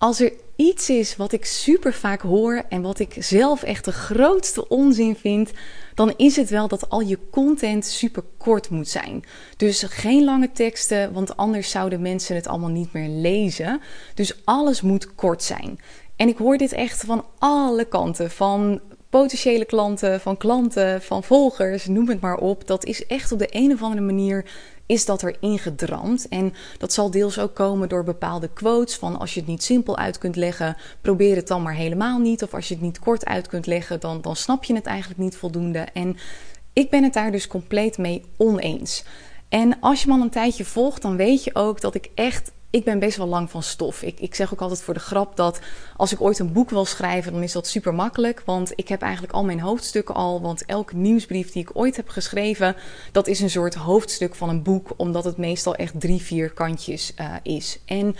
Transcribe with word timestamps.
als 0.00 0.20
er 0.20 0.32
iets 0.56 0.90
is 0.90 1.16
wat 1.16 1.32
ik 1.32 1.44
super 1.44 1.94
vaak 1.94 2.20
hoor 2.20 2.64
en 2.68 2.82
wat 2.82 2.98
ik 2.98 3.16
zelf 3.18 3.62
echt 3.62 3.84
de 3.84 3.92
grootste 3.92 4.68
onzin 4.68 5.16
vind, 5.16 5.50
dan 5.94 6.14
is 6.16 6.36
het 6.36 6.50
wel 6.50 6.68
dat 6.68 6.90
al 6.90 7.00
je 7.00 7.18
content 7.30 7.84
super 7.84 8.22
kort 8.38 8.70
moet 8.70 8.88
zijn. 8.88 9.24
Dus 9.56 9.82
geen 9.82 10.24
lange 10.24 10.52
teksten, 10.52 11.12
want 11.12 11.36
anders 11.36 11.70
zouden 11.70 12.00
mensen 12.00 12.34
het 12.34 12.46
allemaal 12.46 12.70
niet 12.70 12.92
meer 12.92 13.08
lezen. 13.08 13.80
Dus 14.14 14.44
alles 14.44 14.80
moet 14.80 15.14
kort 15.14 15.42
zijn. 15.42 15.78
En 16.16 16.28
ik 16.28 16.36
hoor 16.36 16.56
dit 16.56 16.72
echt 16.72 17.04
van 17.04 17.24
alle 17.38 17.84
kanten. 17.84 18.30
Van 18.30 18.80
potentiële 19.10 19.64
klanten, 19.64 20.20
van 20.20 20.36
klanten, 20.36 21.02
van 21.02 21.24
volgers, 21.24 21.86
noem 21.86 22.08
het 22.08 22.20
maar 22.20 22.38
op. 22.38 22.66
Dat 22.66 22.84
is 22.84 23.06
echt 23.06 23.32
op 23.32 23.38
de 23.38 23.48
een 23.50 23.72
of 23.72 23.82
andere 23.82 24.06
manier 24.06 24.44
is 24.90 25.04
dat 25.04 25.22
er 25.22 25.36
ingedramd. 25.40 26.28
En 26.28 26.54
dat 26.78 26.92
zal 26.92 27.10
deels 27.10 27.38
ook 27.38 27.54
komen 27.54 27.88
door 27.88 28.04
bepaalde 28.04 28.48
quotes 28.48 28.96
van 28.96 29.18
als 29.18 29.34
je 29.34 29.40
het 29.40 29.48
niet 29.48 29.62
simpel 29.62 29.96
uit 29.96 30.18
kunt 30.18 30.36
leggen, 30.36 30.76
probeer 31.00 31.36
het 31.36 31.48
dan 31.48 31.62
maar 31.62 31.74
helemaal 31.74 32.18
niet. 32.18 32.42
Of 32.42 32.54
als 32.54 32.68
je 32.68 32.74
het 32.74 32.82
niet 32.82 32.98
kort 32.98 33.24
uit 33.24 33.48
kunt 33.48 33.66
leggen, 33.66 34.00
dan, 34.00 34.20
dan 34.20 34.36
snap 34.36 34.64
je 34.64 34.74
het 34.74 34.86
eigenlijk 34.86 35.20
niet 35.20 35.36
voldoende. 35.36 35.78
En 35.78 36.16
ik 36.72 36.90
ben 36.90 37.02
het 37.02 37.12
daar 37.12 37.30
dus 37.30 37.46
compleet 37.46 37.98
mee 37.98 38.24
oneens. 38.36 39.04
En 39.48 39.80
als 39.80 40.02
je 40.02 40.08
me 40.08 40.20
een 40.20 40.30
tijdje 40.30 40.64
volgt, 40.64 41.02
dan 41.02 41.16
weet 41.16 41.44
je 41.44 41.54
ook 41.54 41.80
dat 41.80 41.94
ik 41.94 42.10
echt 42.14 42.52
ik 42.70 42.84
ben 42.84 42.98
best 42.98 43.16
wel 43.16 43.26
lang 43.26 43.50
van 43.50 43.62
stof. 43.62 44.02
Ik, 44.02 44.20
ik 44.20 44.34
zeg 44.34 44.52
ook 44.52 44.60
altijd 44.60 44.82
voor 44.82 44.94
de 44.94 45.00
grap 45.00 45.36
dat 45.36 45.60
als 45.96 46.12
ik 46.12 46.20
ooit 46.20 46.38
een 46.38 46.52
boek 46.52 46.70
wil 46.70 46.84
schrijven, 46.84 47.32
dan 47.32 47.42
is 47.42 47.52
dat 47.52 47.66
super 47.66 47.94
makkelijk. 47.94 48.42
Want 48.44 48.72
ik 48.74 48.88
heb 48.88 49.02
eigenlijk 49.02 49.32
al 49.32 49.44
mijn 49.44 49.60
hoofdstukken 49.60 50.14
al. 50.14 50.40
Want 50.40 50.64
elke 50.64 50.96
nieuwsbrief 50.96 51.52
die 51.52 51.62
ik 51.62 51.70
ooit 51.72 51.96
heb 51.96 52.08
geschreven, 52.08 52.76
dat 53.12 53.26
is 53.26 53.40
een 53.40 53.50
soort 53.50 53.74
hoofdstuk 53.74 54.34
van 54.34 54.48
een 54.48 54.62
boek. 54.62 54.90
Omdat 54.96 55.24
het 55.24 55.36
meestal 55.36 55.74
echt 55.74 56.00
drie, 56.00 56.22
vier 56.22 56.50
kantjes 56.50 57.12
uh, 57.20 57.34
is. 57.42 57.78
En 57.84 58.16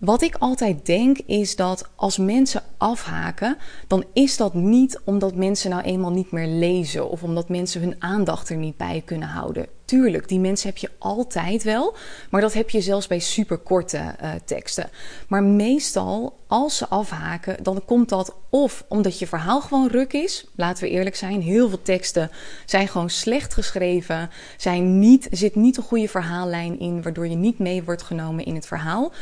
wat 0.00 0.22
ik 0.22 0.36
altijd 0.38 0.86
denk 0.86 1.18
is 1.18 1.56
dat 1.56 1.88
als 1.94 2.18
mensen 2.18 2.62
afhaken, 2.76 3.56
dan 3.86 4.04
is 4.12 4.36
dat 4.36 4.54
niet 4.54 5.00
omdat 5.04 5.34
mensen 5.34 5.70
nou 5.70 5.82
eenmaal 5.82 6.10
niet 6.10 6.30
meer 6.30 6.46
lezen 6.46 7.10
of 7.10 7.22
omdat 7.22 7.48
mensen 7.48 7.80
hun 7.80 7.96
aandacht 7.98 8.48
er 8.48 8.56
niet 8.56 8.76
bij 8.76 9.02
kunnen 9.04 9.28
houden. 9.28 9.66
Tuurlijk, 9.84 10.28
die 10.28 10.38
mensen 10.38 10.68
heb 10.68 10.78
je 10.78 10.90
altijd 10.98 11.62
wel, 11.62 11.94
maar 12.30 12.40
dat 12.40 12.52
heb 12.52 12.70
je 12.70 12.80
zelfs 12.80 13.06
bij 13.06 13.18
superkorte 13.18 13.96
uh, 14.22 14.30
teksten. 14.44 14.90
Maar 15.28 15.42
meestal, 15.42 16.36
als 16.46 16.76
ze 16.76 16.88
afhaken, 16.88 17.62
dan 17.62 17.82
komt 17.84 18.08
dat 18.08 18.34
of 18.50 18.84
omdat 18.88 19.18
je 19.18 19.26
verhaal 19.26 19.60
gewoon 19.60 19.88
ruk 19.88 20.12
is. 20.12 20.46
Laten 20.54 20.84
we 20.84 20.90
eerlijk 20.90 21.16
zijn, 21.16 21.42
heel 21.42 21.68
veel 21.68 21.82
teksten 21.82 22.30
zijn 22.66 22.88
gewoon 22.88 23.10
slecht 23.10 23.54
geschreven, 23.54 24.30
zijn 24.56 24.98
niet, 24.98 25.28
zit 25.30 25.54
niet 25.54 25.76
een 25.76 25.82
goede 25.82 26.08
verhaallijn 26.08 26.78
in, 26.78 27.02
waardoor 27.02 27.28
je 27.28 27.36
niet 27.36 27.58
mee 27.58 27.84
wordt 27.84 28.02
genomen 28.02 28.44
in 28.44 28.54
het 28.54 28.66
verhaal. 28.66 29.12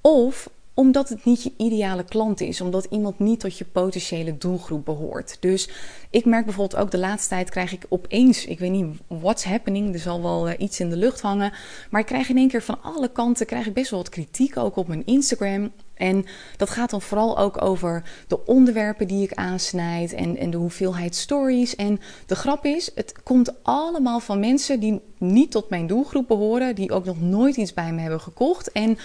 Of 0.00 0.48
omdat 0.78 1.08
het 1.08 1.24
niet 1.24 1.42
je 1.42 1.52
ideale 1.56 2.04
klant 2.04 2.40
is, 2.40 2.60
omdat 2.60 2.86
iemand 2.90 3.18
niet 3.18 3.40
tot 3.40 3.58
je 3.58 3.64
potentiële 3.64 4.38
doelgroep 4.38 4.84
behoort. 4.84 5.36
Dus 5.40 5.68
ik 6.10 6.24
merk 6.24 6.44
bijvoorbeeld 6.44 6.82
ook 6.82 6.90
de 6.90 6.98
laatste 6.98 7.28
tijd 7.28 7.50
krijg 7.50 7.72
ik 7.72 7.86
opeens, 7.88 8.44
ik 8.44 8.58
weet 8.58 8.70
niet 8.70 8.96
what's 9.06 9.44
happening, 9.44 9.94
er 9.94 10.00
zal 10.00 10.22
wel 10.22 10.48
uh, 10.48 10.54
iets 10.58 10.80
in 10.80 10.90
de 10.90 10.96
lucht 10.96 11.20
hangen, 11.20 11.52
maar 11.90 12.00
ik 12.00 12.06
krijg 12.06 12.28
in 12.28 12.36
één 12.36 12.48
keer 12.48 12.62
van 12.62 12.82
alle 12.82 13.08
kanten 13.12 13.46
krijg 13.46 13.66
ik 13.66 13.74
best 13.74 13.90
wel 13.90 13.98
wat 13.98 14.08
kritiek 14.08 14.56
ook 14.56 14.76
op 14.76 14.88
mijn 14.88 15.06
Instagram. 15.06 15.72
En 15.94 16.24
dat 16.56 16.70
gaat 16.70 16.90
dan 16.90 17.02
vooral 17.02 17.38
ook 17.38 17.62
over 17.62 18.02
de 18.26 18.46
onderwerpen 18.46 19.08
die 19.08 19.22
ik 19.22 19.32
aansnijd 19.32 20.12
en, 20.12 20.36
en 20.36 20.50
de 20.50 20.56
hoeveelheid 20.56 21.14
stories. 21.14 21.76
En 21.76 22.00
de 22.26 22.34
grap 22.34 22.64
is, 22.64 22.90
het 22.94 23.22
komt 23.22 23.52
allemaal 23.62 24.20
van 24.20 24.40
mensen 24.40 24.80
die 24.80 25.00
niet 25.18 25.50
tot 25.50 25.70
mijn 25.70 25.86
doelgroep 25.86 26.28
behoren, 26.28 26.74
die 26.74 26.92
ook 26.92 27.04
nog 27.04 27.20
nooit 27.20 27.56
iets 27.56 27.74
bij 27.74 27.92
me 27.92 28.00
hebben 28.00 28.20
gekocht. 28.20 28.72
En 28.72 28.98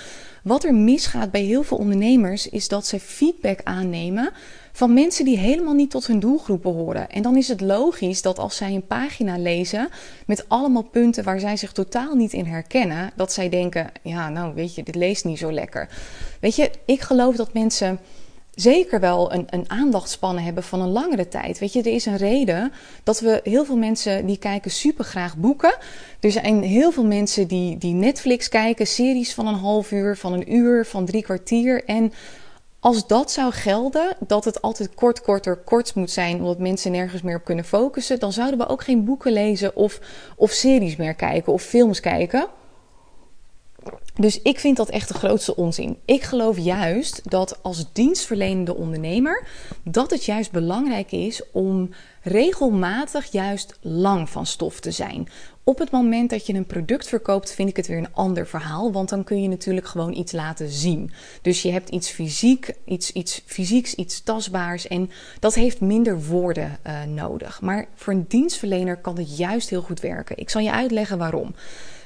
wat 0.44 0.64
er 0.64 0.74
misgaat 0.74 1.32
bij 1.32 1.42
heel 1.42 1.64
veel 1.64 1.78
ondernemers 1.78 2.50
is 2.50 2.68
dat 2.68 2.88
ze 2.88 3.00
feedback 3.00 3.60
aannemen 3.64 4.32
van 4.72 4.94
mensen 4.94 5.26
die 5.26 5.38
helemaal 5.38 5.74
niet 5.74 5.92
tot 5.92 6.08
hun 6.08 6.20
doelgroep 6.20 6.62
behoren. 6.62 7.10
En 7.10 7.22
dan 7.22 7.38
is 7.38 7.48
het 7.48 7.62
logisch 7.62 8.22
dat 8.22 8.40
als 8.40 8.56
zij 8.56 8.74
een 8.74 8.88
pagina 8.88 9.38
lezen 9.38 9.90
met 10.26 10.50
allemaal 10.50 10.84
punten 10.84 11.24
waar 11.24 11.40
zij 11.40 11.58
zich 11.58 11.72
totaal 11.72 12.16
niet 12.16 12.34
in 12.34 12.46
herkennen, 12.46 13.12
dat 13.16 13.34
zij 13.34 13.50
denken: 13.50 13.92
ja, 14.02 14.30
nou 14.30 14.54
weet 14.54 14.76
je, 14.76 14.84
dit 14.84 14.96
leest 14.96 15.26
niet 15.26 15.38
zo 15.38 15.52
lekker. 15.52 15.90
Weet 16.40 16.56
je, 16.56 16.72
ik 16.86 17.02
geloof 17.02 17.36
dat 17.36 17.54
mensen 17.54 18.00
zeker 18.56 19.00
wel 19.00 19.34
een, 19.34 19.48
een 19.50 19.70
aandachtspannen 19.70 20.44
hebben 20.44 20.64
van 20.64 20.82
een 20.82 20.90
langere 20.90 21.28
tijd. 21.28 21.60
Weet 21.60 21.74
je, 21.74 21.80
er 21.80 21.94
is 21.94 22.06
een 22.06 22.18
reden 22.18 22.72
dat 23.04 23.20
we 23.20 23.40
heel 23.44 23.66
veel 23.66 23.78
mensen 23.78 24.26
die 24.26 24.38
kijken 24.38 24.72
super 24.72 25.06
graag 25.06 25.38
boeken. 25.38 25.76
Er 26.20 26.32
zijn 26.32 26.64
heel 26.64 26.92
veel 26.92 27.06
mensen 27.06 27.48
die, 27.48 27.78
die 27.78 27.94
Netflix 27.94 28.50
kijken, 28.50 28.88
series 28.88 29.34
van 29.34 29.48
een 29.48 29.54
half 29.54 29.92
uur, 29.92 30.18
van 30.18 30.34
een 30.34 30.54
uur, 30.54 30.86
van 30.86 31.06
drie 31.06 31.24
kwartier. 31.24 31.84
En 31.86 32.14
als 32.80 33.08
dat 33.08 33.32
zou 33.32 33.52
gelden, 33.52 34.16
dat 34.28 34.46
het 34.46 34.62
altijd 34.62 34.94
kort, 34.94 35.22
korter, 35.22 35.56
kort 35.56 35.96
moet 35.96 36.12
zijn, 36.12 36.38
omdat 36.38 36.60
mensen 36.60 36.92
nergens 36.92 37.22
meer 37.22 37.36
op 37.36 37.44
kunnen 37.44 37.66
focussen, 37.66 38.20
dan 38.20 38.34
zouden 38.34 38.60
we 38.60 38.68
ook 38.68 38.84
geen 38.84 39.06
boeken 39.06 39.32
lezen 39.32 39.76
of, 39.76 40.00
of 40.36 40.52
series 40.52 40.96
meer 40.96 41.14
kijken 41.14 41.54
of 41.54 41.62
films 41.62 42.00
kijken. 42.00 42.48
Dus 44.16 44.42
ik 44.42 44.60
vind 44.60 44.78
dat 44.78 44.90
echt 44.90 45.08
de 45.08 45.14
grootste 45.14 45.56
onzin. 45.56 45.98
Ik 46.06 46.24
geloof 46.24 46.58
juist 46.58 47.22
dat 47.30 47.64
als 47.64 47.86
dienstverlenende 47.94 48.76
ondernemer 48.76 49.48
dat 49.84 50.12
het 50.12 50.26
juist 50.26 50.52
belangrijk 50.52 51.12
is 51.12 51.42
om 51.52 51.90
regelmatig 52.22 53.32
juist 53.32 53.78
lang 53.82 54.30
van 54.30 54.46
stof 54.46 54.80
te 54.80 54.92
zijn. 54.92 55.28
Op 55.64 55.80
het 55.80 55.92
moment 55.92 56.30
dat 56.30 56.46
je 56.46 56.54
een 56.54 56.66
product 56.66 57.08
verkoopt, 57.08 57.52
vind 57.52 57.70
ik 57.70 57.76
het 57.76 57.88
weer 57.88 57.98
een 57.98 58.14
ander 58.14 58.48
verhaal. 58.48 58.92
Want 58.92 59.10
dan 59.10 59.24
kun 59.24 59.42
je 59.42 59.48
natuurlijk 59.48 59.88
gewoon 59.88 60.14
iets 60.14 60.32
laten 60.32 60.70
zien. 60.70 61.12
Dus 61.42 61.62
je 61.62 61.72
hebt 61.72 61.90
iets 61.90 62.10
fysiek, 62.10 62.74
iets, 62.86 63.12
iets 63.12 63.42
fysieks, 63.46 63.96
iets 63.96 64.24
tastbaars. 64.24 64.88
En 64.88 65.10
dat 65.40 65.56
heeft 65.56 65.82
minder 65.82 66.24
woorden 66.24 66.80
uh, 66.88 67.04
nodig. 67.04 67.62
Maar 67.62 67.88
voor 67.96 68.14
een 68.14 68.26
dienstverlener 68.28 68.98
kan 68.98 69.18
het 69.18 69.38
juist 69.38 69.70
heel 69.70 69.82
goed 69.82 70.00
werken. 70.00 70.38
Ik 70.38 70.50
zal 70.50 70.62
je 70.62 70.72
uitleggen 70.72 71.18
waarom. 71.18 71.56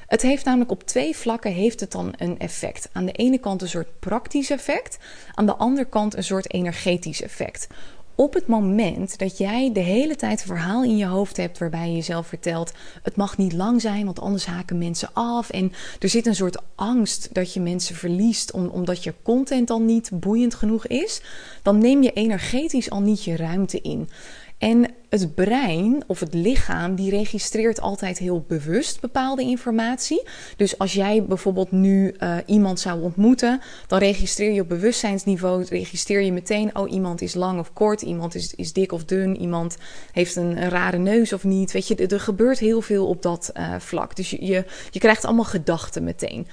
Het 0.08 0.22
heeft 0.22 0.46
namelijk 0.46 0.72
op 0.72 0.84
twee 0.84 1.16
vlakken 1.16 1.52
heeft 1.52 1.80
het 1.80 1.92
dan 1.92 2.14
een 2.18 2.40
effect. 2.40 2.90
Aan 2.92 3.06
de 3.06 3.12
ene 3.12 3.38
kant 3.38 3.62
een 3.62 3.70
soort 3.70 4.00
praktisch 4.00 4.50
effect, 4.50 4.98
aan 5.34 5.46
de 5.46 5.56
andere 5.56 5.88
kant 5.88 6.16
een 6.16 6.24
soort 6.24 6.54
energetisch 6.54 7.22
effect. 7.22 7.68
Op 8.16 8.34
het 8.34 8.48
moment 8.48 9.20
dat 9.20 9.38
jij 9.38 9.72
de 9.74 9.80
hele 9.80 10.16
tijd 10.16 10.40
een 10.40 10.48
verhaal 10.48 10.84
in 10.84 10.98
je 10.98 11.06
hoofd 11.06 11.38
hebt 11.38 11.58
waarbij 11.58 11.88
je 11.88 11.96
jezelf 11.96 12.28
vertelt: 12.28 12.72
het 13.04 13.16
mag 13.16 13.38
niet 13.38 13.54
lang 13.54 13.82
zijn, 13.82 14.06
want 14.06 14.20
anders 14.20 14.46
haken 14.46 14.78
mensen 14.78 15.10
af. 15.14 15.50
En 15.50 15.72
er 16.00 16.10
zit 16.10 16.26
een 16.26 16.36
soort 16.36 16.62
angst 16.76 17.34
dat 17.34 17.54
je 17.54 17.60
mensen 17.60 17.96
verliest 17.96 18.52
omdat 18.52 19.04
je 19.04 19.14
content 19.24 19.68
dan 19.68 19.86
niet 19.86 20.10
boeiend 20.14 20.56
genoeg 20.56 20.88
is, 20.88 21.22
dan 21.62 21.78
neem 21.78 22.04
je 22.04 22.14
energetisch 22.14 22.90
al 22.90 23.02
niet 23.02 23.24
je 23.24 23.36
ruimte 23.36 23.82
in. 23.82 24.10
En 24.58 24.94
het 25.10 25.36
brein 25.36 26.04
of 26.08 26.20
het 26.20 26.34
lichaam, 26.34 26.96
die 26.96 27.10
registreert 27.10 27.82
altijd 27.82 28.18
heel 28.18 28.46
bewust 28.48 29.00
bepaalde 29.00 29.42
informatie. 29.42 30.24
Dus 30.56 30.78
als 30.78 30.94
jij 30.94 31.24
bijvoorbeeld 31.24 31.72
nu 31.72 32.16
uh, 32.20 32.38
iemand 32.46 32.80
zou 32.80 33.02
ontmoeten, 33.02 33.62
dan 33.88 34.00
registreer 34.00 34.52
je 34.52 34.62
op 34.62 34.70
bewustzijnsniveau, 34.70 35.66
registreer 35.70 36.22
je 36.22 36.32
meteen, 36.32 36.76
oh 36.76 36.92
iemand 36.92 37.22
is 37.22 37.34
lang 37.34 37.60
of 37.60 37.74
kort, 37.74 38.02
iemand 38.02 38.36
is, 38.36 38.54
is 38.56 38.74
dik 38.74 38.92
of 38.92 39.06
dun, 39.06 39.38
iemand 39.38 39.78
heeft 40.12 40.36
een, 40.36 40.70
rare 40.70 40.98
neus 40.98 41.34
of 41.34 41.44
niet. 41.44 41.72
Weet 41.72 41.88
je, 41.88 41.96
er 41.96 42.20
gebeurt 42.20 42.60
heel 42.60 42.82
veel 42.82 43.08
op 43.08 43.22
dat 43.22 43.52
uh, 43.54 43.76
vlak. 43.80 44.16
Dus 44.16 44.30
je, 44.30 44.66
je 44.92 45.00
krijgt 45.00 45.26
allemaal 45.26 45.44
gedachten 45.44 46.04
meteen. 46.04 46.48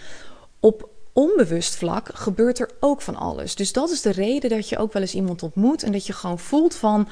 Op 0.61 0.89
onbewust 1.13 1.77
vlak 1.77 2.11
gebeurt 2.15 2.59
er 2.59 2.71
ook 2.81 3.03
van 3.03 3.17
alles. 3.17 3.55
Dus 3.55 3.73
dat 3.73 3.91
is 3.91 4.01
de 4.01 4.13
reden 4.13 4.51
dat 4.51 4.69
je 4.69 4.79
ook 4.79 4.93
wel 4.93 5.03
eens 5.03 5.15
iemand 5.15 5.43
ontmoet 5.43 5.83
en 5.83 5.93
dat 5.93 6.07
je 6.07 6.13
gewoon 6.13 6.39
voelt 6.39 6.75
van 6.75 7.09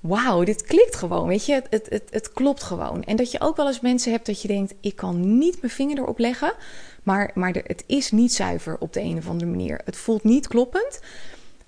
wauw, 0.00 0.44
dit 0.44 0.62
klikt 0.62 0.96
gewoon, 0.96 1.26
weet 1.26 1.46
je, 1.46 1.52
het, 1.52 1.86
het, 1.88 2.08
het, 2.10 2.32
klopt 2.32 2.62
gewoon. 2.62 3.04
En 3.04 3.16
dat 3.16 3.30
je 3.30 3.40
ook 3.40 3.56
wel 3.56 3.66
eens 3.66 3.80
mensen 3.80 4.12
hebt 4.12 4.26
dat 4.26 4.42
je 4.42 4.48
denkt, 4.48 4.74
ik 4.80 4.96
kan 4.96 5.38
niet 5.38 5.60
mijn 5.60 5.72
vinger 5.72 5.98
erop 5.98 6.18
leggen, 6.18 6.52
maar, 7.02 7.30
maar 7.34 7.54
het 7.64 7.84
is 7.86 8.10
niet 8.10 8.32
zuiver 8.32 8.76
op 8.78 8.92
de 8.92 9.00
een 9.00 9.16
of 9.16 9.28
andere 9.28 9.50
manier. 9.50 9.80
Het 9.84 9.96
voelt 9.96 10.24
niet 10.24 10.48
kloppend. 10.48 11.00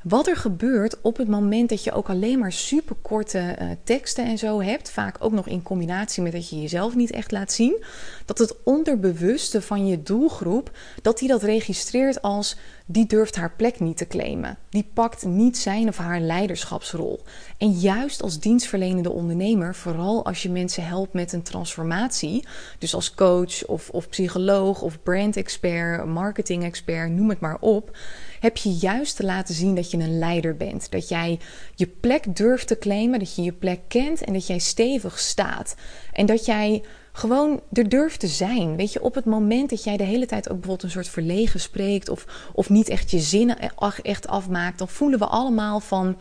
Wat 0.03 0.27
er 0.27 0.37
gebeurt 0.37 1.01
op 1.01 1.17
het 1.17 1.29
moment 1.29 1.69
dat 1.69 1.85
je 1.85 1.93
ook 1.93 2.09
alleen 2.09 2.39
maar 2.39 2.53
superkorte 2.53 3.57
uh, 3.61 3.71
teksten 3.85 4.25
en 4.25 4.39
zo 4.39 4.63
hebt, 4.63 4.91
vaak 4.91 5.17
ook 5.19 5.33
nog 5.33 5.47
in 5.47 5.63
combinatie 5.63 6.23
met 6.23 6.33
dat 6.33 6.49
je 6.49 6.61
jezelf 6.61 6.95
niet 6.95 7.11
echt 7.11 7.31
laat 7.31 7.53
zien, 7.53 7.85
dat 8.25 8.39
het 8.39 8.55
onderbewuste 8.65 9.63
van 9.63 9.87
je 9.87 10.03
doelgroep, 10.03 10.71
dat 11.03 11.19
die 11.19 11.29
dat 11.29 11.43
registreert 11.43 12.23
als 12.23 12.57
die 12.87 13.07
durft 13.07 13.37
haar 13.37 13.53
plek 13.57 13.81
niet 13.81 13.97
te 13.97 14.07
claimen. 14.07 14.59
Die 14.69 14.91
pakt 14.95 15.25
niet 15.25 15.59
zijn 15.59 15.89
of 15.89 15.97
haar 15.97 16.21
leiderschapsrol. 16.21 17.23
En 17.59 17.71
juist 17.71 18.23
als 18.23 18.41
dienstverlenende 18.41 19.11
ondernemer, 19.11 19.75
vooral 19.75 20.25
als 20.25 20.43
je 20.43 20.51
mensen 20.51 20.87
helpt 20.87 21.13
met 21.13 21.33
een 21.33 21.43
transformatie, 21.43 22.47
dus 22.79 22.95
als 22.95 23.15
coach 23.15 23.67
of, 23.67 23.91
of 23.91 24.09
psycholoog 24.09 24.83
of 24.83 25.03
brand-expert, 25.03 26.05
marketing-expert, 26.05 27.11
noem 27.11 27.29
het 27.29 27.41
maar 27.41 27.59
op, 27.61 27.97
heb 28.41 28.57
je 28.57 28.73
juist 28.73 29.17
te 29.17 29.25
laten 29.25 29.55
zien 29.55 29.75
dat 29.75 29.91
je 29.91 29.99
een 29.99 30.19
leider 30.19 30.57
bent. 30.57 30.91
Dat 30.91 31.09
jij 31.09 31.41
je 31.75 31.87
plek 31.87 32.37
durft 32.37 32.67
te 32.67 32.79
claimen, 32.79 33.19
dat 33.19 33.35
je 33.35 33.43
je 33.43 33.53
plek 33.53 33.81
kent 33.89 34.25
en 34.25 34.33
dat 34.33 34.47
jij 34.47 34.59
stevig 34.59 35.19
staat. 35.19 35.75
En 36.13 36.27
dat 36.27 36.45
jij 36.45 36.83
gewoon 37.13 37.61
er 37.73 37.89
durft 37.89 38.21
te 38.21 38.27
zijn. 38.27 38.77
Weet 38.77 38.93
je, 38.93 39.03
op 39.03 39.15
het 39.15 39.25
moment 39.25 39.71
dat 39.71 39.85
jij 39.85 39.97
de 39.97 40.05
hele 40.05 40.27
tijd 40.27 40.49
ook 40.49 40.57
bijvoorbeeld 40.57 40.83
een 40.83 40.91
soort 40.91 41.09
verlegen 41.09 41.61
spreekt 41.61 42.09
of, 42.09 42.27
of 42.53 42.69
niet 42.69 42.89
echt 42.89 43.11
je 43.11 43.21
zinnen 43.21 43.57
e-, 43.61 43.89
echt 44.03 44.27
afmaakt, 44.27 44.79
dan 44.79 44.89
voelen 44.89 45.19
we 45.19 45.27
allemaal 45.27 45.81
van 45.81 46.17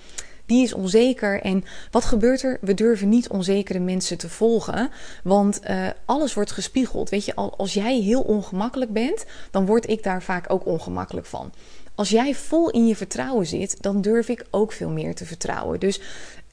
die 0.45 0.63
is 0.63 0.73
onzeker. 0.73 1.41
En 1.41 1.63
wat 1.91 2.05
gebeurt 2.05 2.43
er? 2.43 2.57
We 2.61 2.73
durven 2.73 3.09
niet 3.09 3.29
onzekere 3.29 3.79
mensen 3.79 4.17
te 4.17 4.29
volgen, 4.29 4.89
want 5.23 5.61
uh, 5.69 5.87
alles 6.05 6.33
wordt 6.33 6.51
gespiegeld. 6.51 7.09
Weet 7.09 7.25
je, 7.25 7.35
als 7.35 7.73
jij 7.73 7.99
heel 7.99 8.21
ongemakkelijk 8.21 8.93
bent, 8.93 9.25
dan 9.51 9.65
word 9.65 9.89
ik 9.89 10.03
daar 10.03 10.23
vaak 10.23 10.51
ook 10.51 10.65
ongemakkelijk 10.65 11.27
van. 11.27 11.51
Als 11.95 12.09
jij 12.09 12.35
vol 12.35 12.69
in 12.69 12.87
je 12.87 12.95
vertrouwen 12.95 13.45
zit, 13.45 13.81
dan 13.81 14.01
durf 14.01 14.27
ik 14.27 14.45
ook 14.49 14.71
veel 14.71 14.89
meer 14.89 15.15
te 15.15 15.25
vertrouwen. 15.25 15.79
Dus 15.79 16.01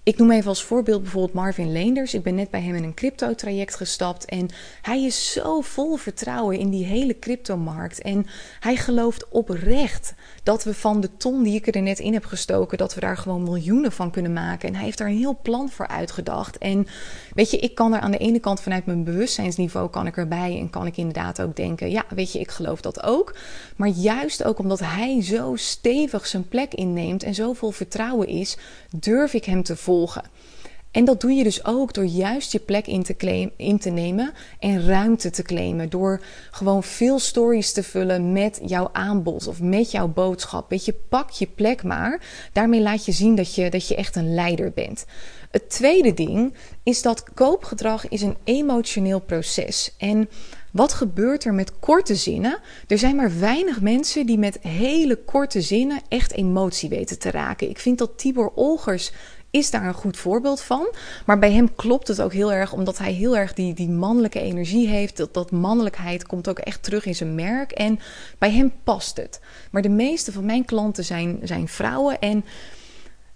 ik 0.09 0.19
noem 0.19 0.31
even 0.31 0.49
als 0.49 0.63
voorbeeld 0.63 1.03
bijvoorbeeld 1.03 1.35
Marvin 1.35 1.73
Leenders. 1.73 2.15
Ik 2.15 2.23
ben 2.23 2.35
net 2.35 2.51
bij 2.51 2.61
hem 2.61 2.75
in 2.75 2.83
een 2.83 2.95
crypto-traject 2.95 3.75
gestapt. 3.75 4.25
En 4.25 4.49
hij 4.83 5.03
is 5.05 5.33
zo 5.33 5.61
vol 5.61 5.97
vertrouwen 5.97 6.59
in 6.59 6.71
die 6.71 6.85
hele 6.85 7.19
cryptomarkt. 7.19 8.03
En 8.03 8.27
hij 8.61 8.77
gelooft 8.77 9.29
oprecht 9.29 10.15
dat 10.49 10.65
we 10.65 10.75
van 10.75 11.01
de 11.01 11.17
ton 11.17 11.43
die 11.43 11.55
ik 11.55 11.75
er 11.75 11.83
net 11.83 11.99
in 11.99 12.13
heb 12.13 12.25
gestoken, 12.25 12.79
dat 12.79 12.95
we 12.95 13.01
daar 13.01 13.17
gewoon 13.17 13.43
miljoenen 13.43 13.93
van 13.93 14.11
kunnen 14.11 14.33
maken. 14.33 14.69
En 14.69 14.75
hij 14.75 14.85
heeft 14.85 14.99
daar 14.99 15.09
een 15.09 15.17
heel 15.17 15.39
plan 15.43 15.69
voor 15.69 15.89
uitgedacht. 15.89 16.59
En 16.59 16.87
weet 17.35 17.51
je, 17.51 17.59
ik 17.59 17.75
kan 17.75 17.95
er 17.95 18.01
aan 18.01 18.11
de 18.11 18.19
ene 18.19 18.39
kant 18.39 18.61
vanuit 18.61 18.87
mijn 18.87 19.05
bewustzijnsniveau 19.05 19.91
kan 19.91 20.07
ik 20.07 20.17
erbij 20.17 20.59
en 20.59 20.71
kan 20.71 20.87
ik 20.87 20.97
inderdaad 20.97 21.41
ook 21.41 21.57
denken, 21.57 21.91
ja, 21.91 22.05
weet 22.09 22.33
je, 22.33 22.39
ik 22.39 22.51
geloof 22.51 22.81
dat 22.81 23.03
ook. 23.03 23.35
Maar 23.77 23.89
juist 23.89 24.45
ook 24.45 24.59
omdat 24.59 24.81
hij 24.81 25.23
zo 25.23 25.57
stevig 25.57 26.27
zijn 26.27 26.49
plek 26.49 26.75
inneemt 26.75 27.23
en 27.23 27.35
zo 27.35 27.53
vol 27.53 27.71
vertrouwen 27.71 28.29
is, 28.29 28.57
durf 28.91 29.35
ik 29.35 29.45
hem 29.45 29.63
te 29.63 29.77
volgen. 29.77 30.23
En 30.99 31.05
dat 31.05 31.21
doe 31.21 31.33
je 31.33 31.43
dus 31.45 31.65
ook 31.65 31.95
door 31.95 32.05
juist 32.05 32.53
je 32.53 32.59
plek 32.59 32.87
in 32.87 33.03
te, 33.03 33.17
claim, 33.17 33.51
in 33.57 33.79
te 33.79 33.91
nemen 33.91 34.33
en 34.59 34.87
ruimte 34.87 35.31
te 35.31 35.43
claimen. 35.43 35.89
Door 35.89 36.21
gewoon 36.51 36.83
veel 36.83 37.19
stories 37.19 37.73
te 37.73 37.83
vullen 37.83 38.33
met 38.33 38.61
jouw 38.65 38.89
aanbod 38.93 39.47
of 39.47 39.61
met 39.61 39.91
jouw 39.91 40.09
boodschap. 40.09 40.71
Weet 40.71 40.85
je, 40.85 40.95
pak 41.09 41.31
je 41.31 41.47
plek 41.47 41.83
maar. 41.83 42.21
Daarmee 42.53 42.81
laat 42.81 43.05
je 43.05 43.13
zien 43.13 43.35
dat 43.35 43.55
je, 43.55 43.71
dat 43.71 43.89
je 43.89 43.95
echt 43.95 44.17
een 44.17 44.35
leider 44.35 44.73
bent. 44.73 45.05
Het 45.51 45.71
tweede 45.71 46.15
ding 46.15 46.55
is 46.83 47.03
dat 47.03 47.25
koopgedrag 47.35 48.09
is 48.09 48.23
een 48.23 48.37
emotioneel 48.45 49.21
proces. 49.21 49.95
En 49.99 50.29
wat 50.71 50.93
gebeurt 50.93 51.45
er 51.45 51.55
met 51.55 51.79
korte 51.79 52.15
zinnen? 52.15 52.59
Er 52.87 52.99
zijn 52.99 53.17
maar 53.17 53.39
weinig 53.39 53.81
mensen 53.81 54.27
die 54.27 54.39
met 54.39 54.59
hele 54.63 55.17
korte 55.17 55.61
zinnen 55.61 56.01
echt 56.09 56.33
emotie 56.33 56.89
weten 56.89 57.19
te 57.19 57.31
raken. 57.31 57.71
Ik 57.71 57.79
vind 57.79 57.99
dat 57.99 58.19
Tibor 58.19 58.53
Olgers 58.55 59.13
is 59.59 59.71
daar 59.71 59.87
een 59.87 59.95
goed 59.95 60.17
voorbeeld 60.17 60.61
van. 60.61 60.95
Maar 61.27 61.39
bij 61.39 61.53
hem 61.53 61.75
klopt 61.75 62.09
het 62.09 62.21
ook 62.23 62.33
heel 62.33 62.53
erg, 62.53 62.73
omdat 62.73 62.99
hij 62.99 63.13
heel 63.13 63.37
erg 63.37 63.55
die, 63.55 63.75
die 63.75 63.89
mannelijke 63.89 64.41
energie 64.41 64.89
heeft. 64.89 65.17
Dat, 65.17 65.35
dat 65.35 65.51
mannelijkheid 65.51 66.27
komt 66.27 66.49
ook 66.49 66.59
echt 66.59 66.83
terug 66.83 67.05
in 67.05 67.15
zijn 67.15 67.35
merk. 67.35 67.71
En 67.71 68.01
bij 68.39 68.53
hem 68.53 68.73
past 68.85 69.17
het. 69.17 69.41
Maar 69.71 69.83
de 69.83 69.89
meeste 69.89 70.33
van 70.33 70.45
mijn 70.45 70.65
klanten 70.65 71.05
zijn, 71.05 71.39
zijn 71.43 71.69
vrouwen. 71.69 72.21
En 72.21 72.45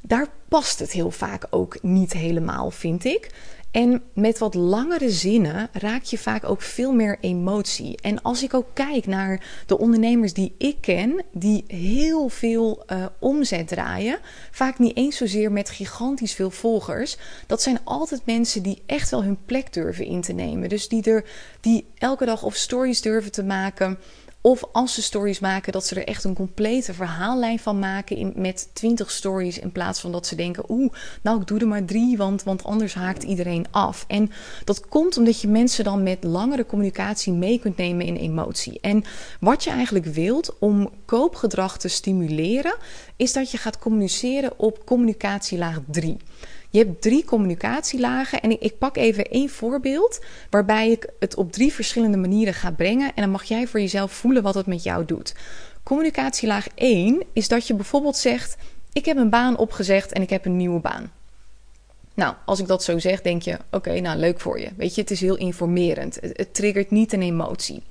daar 0.00 0.26
past 0.48 0.78
het 0.78 0.92
heel 0.92 1.10
vaak 1.10 1.46
ook 1.50 1.82
niet 1.82 2.12
helemaal, 2.12 2.70
vind 2.70 3.04
ik. 3.04 3.30
En 3.72 4.02
met 4.14 4.38
wat 4.38 4.54
langere 4.54 5.10
zinnen 5.10 5.68
raak 5.72 6.02
je 6.02 6.18
vaak 6.18 6.44
ook 6.44 6.62
veel 6.62 6.92
meer 6.92 7.18
emotie. 7.20 7.96
En 8.02 8.22
als 8.22 8.42
ik 8.42 8.54
ook 8.54 8.66
kijk 8.72 9.06
naar 9.06 9.62
de 9.66 9.78
ondernemers 9.78 10.32
die 10.32 10.54
ik 10.58 10.76
ken, 10.80 11.24
die 11.32 11.64
heel 11.66 12.28
veel 12.28 12.84
uh, 12.86 13.06
omzet 13.18 13.68
draaien, 13.68 14.18
vaak 14.50 14.78
niet 14.78 14.96
eens 14.96 15.16
zozeer 15.16 15.52
met 15.52 15.70
gigantisch 15.70 16.34
veel 16.34 16.50
volgers, 16.50 17.16
dat 17.46 17.62
zijn 17.62 17.78
altijd 17.84 18.26
mensen 18.26 18.62
die 18.62 18.82
echt 18.86 19.10
wel 19.10 19.22
hun 19.22 19.38
plek 19.44 19.72
durven 19.72 20.04
in 20.04 20.20
te 20.20 20.32
nemen. 20.32 20.68
Dus 20.68 20.88
die, 20.88 21.02
er, 21.02 21.24
die 21.60 21.86
elke 21.98 22.24
dag 22.24 22.42
of 22.42 22.54
stories 22.54 23.00
durven 23.00 23.32
te 23.32 23.42
maken 23.42 23.98
of 24.42 24.64
als 24.72 24.94
ze 24.94 25.02
stories 25.02 25.38
maken, 25.38 25.72
dat 25.72 25.86
ze 25.86 25.94
er 25.94 26.06
echt 26.06 26.24
een 26.24 26.34
complete 26.34 26.94
verhaallijn 26.94 27.58
van 27.58 27.78
maken 27.78 28.16
in, 28.16 28.32
met 28.36 28.68
20 28.72 29.10
stories. 29.10 29.58
In 29.58 29.72
plaats 29.72 30.00
van 30.00 30.12
dat 30.12 30.26
ze 30.26 30.34
denken, 30.34 30.64
oeh, 30.68 30.92
nou 31.22 31.40
ik 31.40 31.46
doe 31.46 31.58
er 31.58 31.68
maar 31.68 31.84
drie, 31.84 32.16
want, 32.16 32.42
want 32.42 32.64
anders 32.64 32.94
haakt 32.94 33.22
iedereen 33.22 33.66
af. 33.70 34.04
En 34.08 34.30
dat 34.64 34.88
komt 34.88 35.16
omdat 35.16 35.40
je 35.40 35.48
mensen 35.48 35.84
dan 35.84 36.02
met 36.02 36.24
langere 36.24 36.66
communicatie 36.66 37.32
mee 37.32 37.58
kunt 37.58 37.76
nemen 37.76 38.06
in 38.06 38.16
emotie. 38.16 38.80
En 38.80 39.04
wat 39.40 39.64
je 39.64 39.70
eigenlijk 39.70 40.06
wilt 40.06 40.58
om 40.58 40.90
koopgedrag 41.04 41.78
te 41.78 41.88
stimuleren, 41.88 42.76
is 43.16 43.32
dat 43.32 43.50
je 43.50 43.58
gaat 43.58 43.78
communiceren 43.78 44.58
op 44.58 44.84
communicatielaag 44.84 45.80
3. 45.90 46.16
Je 46.72 46.78
hebt 46.78 47.02
drie 47.02 47.24
communicatielagen 47.24 48.40
en 48.40 48.50
ik, 48.50 48.60
ik, 48.60 48.78
pak 48.78 48.96
even 48.96 49.24
één 49.24 49.48
voorbeeld 49.48 50.20
waarbij 50.50 50.90
ik 50.90 51.10
het 51.18 51.34
op 51.34 51.52
drie 51.52 51.72
verschillende 51.72 52.16
manieren 52.16 52.54
ga 52.54 52.70
brengen 52.70 53.06
en 53.14 53.22
dan 53.22 53.30
mag 53.30 53.44
jij 53.44 53.66
voor 53.66 53.80
jezelf 53.80 54.12
voelen 54.12 54.42
wat 54.42 54.54
het 54.54 54.66
met 54.66 54.82
jou 54.82 55.04
doet. 55.04 55.34
Communicatielaag 55.82 56.66
1 56.74 57.22
is 57.32 57.48
dat 57.48 57.66
je 57.66 57.74
bijvoorbeeld 57.74 58.16
zegt: 58.16 58.56
Ik 58.92 59.04
heb 59.04 59.16
een 59.16 59.30
baan 59.30 59.56
opgezegd 59.56 60.12
en 60.12 60.22
ik 60.22 60.30
heb 60.30 60.44
een 60.44 60.56
nieuwe 60.56 60.80
baan. 60.80 61.12
Nou, 62.14 62.34
als 62.44 62.60
ik 62.60 62.66
dat 62.66 62.84
zo 62.84 62.98
zeg, 62.98 63.22
denk 63.22 63.42
je: 63.42 63.58
Oké, 63.70 64.00
nou 64.00 64.18
leuk 64.18 64.40
voor 64.40 64.60
je. 64.60 64.68
Weet 64.76 64.94
je, 64.94 65.00
het 65.00 65.10
is 65.10 65.20
heel 65.20 65.36
informerend. 65.36 66.18
Het, 66.20 66.36
het 66.36 66.54
triggert 66.54 66.90
niet 66.90 67.12
een 67.12 67.22
emotie. 67.22 67.82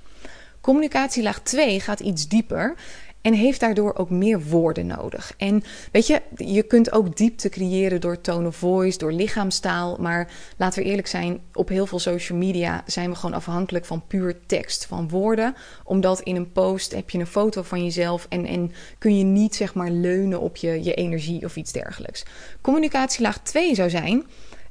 Communicatielaag 0.61 1.41
2 1.41 1.79
gaat 1.79 1.99
iets 1.99 2.27
dieper 2.27 2.75
en 3.21 3.33
heeft 3.33 3.59
daardoor 3.59 3.95
ook 3.95 4.09
meer 4.09 4.41
woorden 4.41 4.87
nodig. 4.87 5.33
En 5.37 5.63
weet 5.91 6.07
je, 6.07 6.21
je 6.35 6.63
kunt 6.63 6.91
ook 6.91 7.17
diepte 7.17 7.49
creëren 7.49 8.01
door 8.01 8.21
tone 8.21 8.47
of 8.47 8.55
voice, 8.55 8.97
door 8.97 9.13
lichaamstaal. 9.13 9.97
Maar 9.99 10.31
laten 10.57 10.83
we 10.83 10.89
eerlijk 10.89 11.07
zijn, 11.07 11.39
op 11.53 11.69
heel 11.69 11.85
veel 11.85 11.99
social 11.99 12.37
media 12.37 12.83
zijn 12.85 13.09
we 13.09 13.15
gewoon 13.15 13.35
afhankelijk 13.35 13.85
van 13.85 14.03
puur 14.07 14.39
tekst, 14.45 14.85
van 14.85 15.09
woorden. 15.09 15.55
Omdat 15.83 16.19
in 16.21 16.35
een 16.35 16.51
post 16.51 16.91
heb 16.91 17.09
je 17.09 17.19
een 17.19 17.27
foto 17.27 17.61
van 17.61 17.83
jezelf 17.83 18.25
en, 18.29 18.45
en 18.45 18.71
kun 18.97 19.17
je 19.17 19.23
niet 19.23 19.55
zeg 19.55 19.73
maar 19.73 19.89
leunen 19.89 20.39
op 20.41 20.55
je, 20.55 20.83
je 20.83 20.93
energie 20.93 21.45
of 21.45 21.55
iets 21.55 21.71
dergelijks. 21.71 22.25
Communicatielaag 22.61 23.39
2 23.39 23.75
zou 23.75 23.89
zijn. 23.89 24.25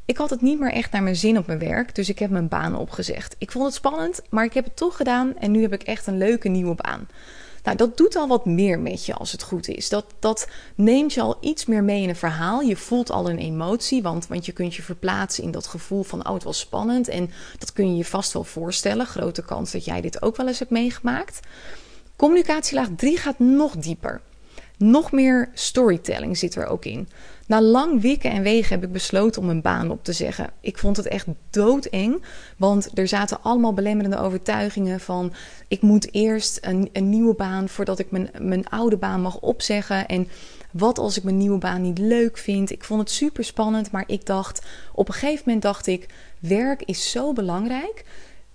Ik 0.04 0.16
had 0.16 0.30
het 0.30 0.40
niet 0.40 0.60
meer 0.60 0.72
echt 0.72 0.92
naar 0.92 1.02
mijn 1.02 1.16
zin 1.16 1.38
op 1.38 1.46
mijn 1.46 1.58
werk, 1.58 1.94
dus 1.94 2.08
ik 2.08 2.18
heb 2.18 2.30
mijn 2.30 2.48
baan 2.48 2.76
opgezegd. 2.76 3.34
Ik 3.38 3.52
vond 3.52 3.64
het 3.64 3.74
spannend, 3.74 4.22
maar 4.30 4.44
ik 4.44 4.54
heb 4.54 4.64
het 4.64 4.76
toch 4.76 4.96
gedaan 4.96 5.36
en 5.38 5.50
nu 5.50 5.62
heb 5.62 5.72
ik 5.72 5.82
echt 5.82 6.06
een 6.06 6.18
leuke 6.18 6.48
nieuwe 6.48 6.74
baan. 6.74 7.08
Nou, 7.62 7.76
dat 7.76 7.96
doet 7.96 8.16
al 8.16 8.28
wat 8.28 8.44
meer 8.44 8.78
met 8.78 9.06
je 9.06 9.14
als 9.14 9.32
het 9.32 9.42
goed 9.42 9.68
is. 9.68 9.88
Dat, 9.88 10.04
dat 10.18 10.48
neemt 10.74 11.12
je 11.12 11.20
al 11.20 11.36
iets 11.40 11.66
meer 11.66 11.84
mee 11.84 12.02
in 12.02 12.08
een 12.08 12.16
verhaal. 12.16 12.60
Je 12.60 12.76
voelt 12.76 13.10
al 13.10 13.30
een 13.30 13.38
emotie, 13.38 14.02
want, 14.02 14.26
want 14.26 14.46
je 14.46 14.52
kunt 14.52 14.74
je 14.74 14.82
verplaatsen 14.82 15.44
in 15.44 15.50
dat 15.50 15.66
gevoel 15.66 16.02
van: 16.02 16.26
oh, 16.28 16.34
het 16.34 16.42
was 16.42 16.58
spannend. 16.58 17.08
En 17.08 17.30
dat 17.58 17.72
kun 17.72 17.90
je 17.90 17.96
je 17.96 18.04
vast 18.04 18.32
wel 18.32 18.44
voorstellen. 18.44 19.06
Grote 19.06 19.44
kans 19.44 19.72
dat 19.72 19.84
jij 19.84 20.00
dit 20.00 20.22
ook 20.22 20.36
wel 20.36 20.48
eens 20.48 20.58
hebt 20.58 20.70
meegemaakt. 20.70 21.40
Communicatielaag 22.16 22.88
3 22.96 23.16
gaat 23.16 23.38
nog 23.38 23.76
dieper. 23.76 24.20
Nog 24.76 25.12
meer 25.12 25.50
storytelling 25.54 26.38
zit 26.38 26.54
er 26.54 26.66
ook 26.66 26.84
in. 26.84 27.08
Na 27.50 27.62
lang 27.62 28.00
wikken 28.00 28.30
en 28.30 28.42
wegen 28.42 28.74
heb 28.74 28.84
ik 28.84 28.92
besloten 28.92 29.42
om 29.42 29.48
een 29.48 29.62
baan 29.62 29.90
op 29.90 30.04
te 30.04 30.12
zeggen. 30.12 30.50
Ik 30.60 30.78
vond 30.78 30.96
het 30.96 31.06
echt 31.06 31.26
doodeng, 31.50 32.22
want 32.56 32.98
er 32.98 33.08
zaten 33.08 33.42
allemaal 33.42 33.74
belemmerende 33.74 34.18
overtuigingen 34.18 35.00
van... 35.00 35.32
ik 35.68 35.82
moet 35.82 36.14
eerst 36.14 36.58
een, 36.60 36.88
een 36.92 37.08
nieuwe 37.08 37.34
baan 37.34 37.68
voordat 37.68 37.98
ik 37.98 38.10
mijn, 38.10 38.30
mijn 38.38 38.68
oude 38.68 38.96
baan 38.96 39.20
mag 39.22 39.40
opzeggen... 39.40 40.08
en 40.08 40.28
wat 40.72 40.98
als 40.98 41.16
ik 41.16 41.22
mijn 41.22 41.36
nieuwe 41.36 41.58
baan 41.58 41.82
niet 41.82 41.98
leuk 41.98 42.38
vind? 42.38 42.70
Ik 42.70 42.84
vond 42.84 43.00
het 43.00 43.10
super 43.10 43.44
spannend, 43.44 43.90
maar 43.90 44.04
ik 44.06 44.26
dacht... 44.26 44.66
op 44.92 45.08
een 45.08 45.14
gegeven 45.14 45.42
moment 45.44 45.62
dacht 45.62 45.86
ik, 45.86 46.06
werk 46.38 46.82
is 46.82 47.10
zo 47.10 47.32
belangrijk... 47.32 48.04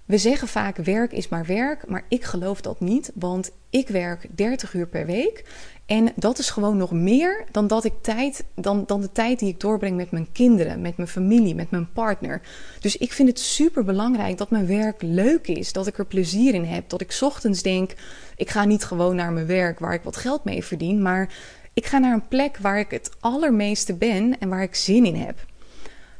We 0.05 0.17
zeggen 0.17 0.47
vaak 0.47 0.77
werk 0.77 1.11
is 1.11 1.27
maar 1.27 1.45
werk, 1.45 1.87
maar 1.87 2.05
ik 2.09 2.23
geloof 2.23 2.61
dat 2.61 2.79
niet, 2.79 3.11
want 3.15 3.51
ik 3.69 3.87
werk 3.87 4.27
30 4.35 4.73
uur 4.73 4.87
per 4.87 5.05
week 5.05 5.43
en 5.85 6.11
dat 6.15 6.39
is 6.39 6.49
gewoon 6.49 6.77
nog 6.77 6.91
meer 6.91 7.45
dan, 7.51 7.67
dat 7.67 7.83
ik 7.83 7.93
tijd, 8.01 8.45
dan, 8.55 8.83
dan 8.85 9.01
de 9.01 9.11
tijd 9.11 9.39
die 9.39 9.49
ik 9.49 9.59
doorbreng 9.59 9.95
met 9.95 10.11
mijn 10.11 10.27
kinderen, 10.31 10.81
met 10.81 10.97
mijn 10.97 11.09
familie, 11.09 11.55
met 11.55 11.71
mijn 11.71 11.91
partner. 11.91 12.41
Dus 12.79 12.97
ik 12.97 13.13
vind 13.13 13.29
het 13.29 13.39
super 13.39 13.83
belangrijk 13.83 14.37
dat 14.37 14.49
mijn 14.49 14.67
werk 14.67 15.01
leuk 15.01 15.47
is, 15.47 15.73
dat 15.73 15.87
ik 15.87 15.97
er 15.97 16.05
plezier 16.05 16.53
in 16.53 16.63
heb. 16.63 16.89
Dat 16.89 17.01
ik 17.01 17.17
ochtends 17.21 17.61
denk: 17.61 17.93
ik 18.35 18.49
ga 18.49 18.65
niet 18.65 18.83
gewoon 18.83 19.15
naar 19.15 19.31
mijn 19.31 19.45
werk 19.45 19.79
waar 19.79 19.93
ik 19.93 20.03
wat 20.03 20.17
geld 20.17 20.43
mee 20.43 20.63
verdien, 20.63 21.01
maar 21.01 21.33
ik 21.73 21.85
ga 21.85 21.97
naar 21.97 22.13
een 22.13 22.27
plek 22.27 22.57
waar 22.57 22.79
ik 22.79 22.91
het 22.91 23.11
allermeeste 23.19 23.93
ben 23.93 24.39
en 24.39 24.49
waar 24.49 24.63
ik 24.63 24.75
zin 24.75 25.05
in 25.05 25.15
heb. 25.15 25.45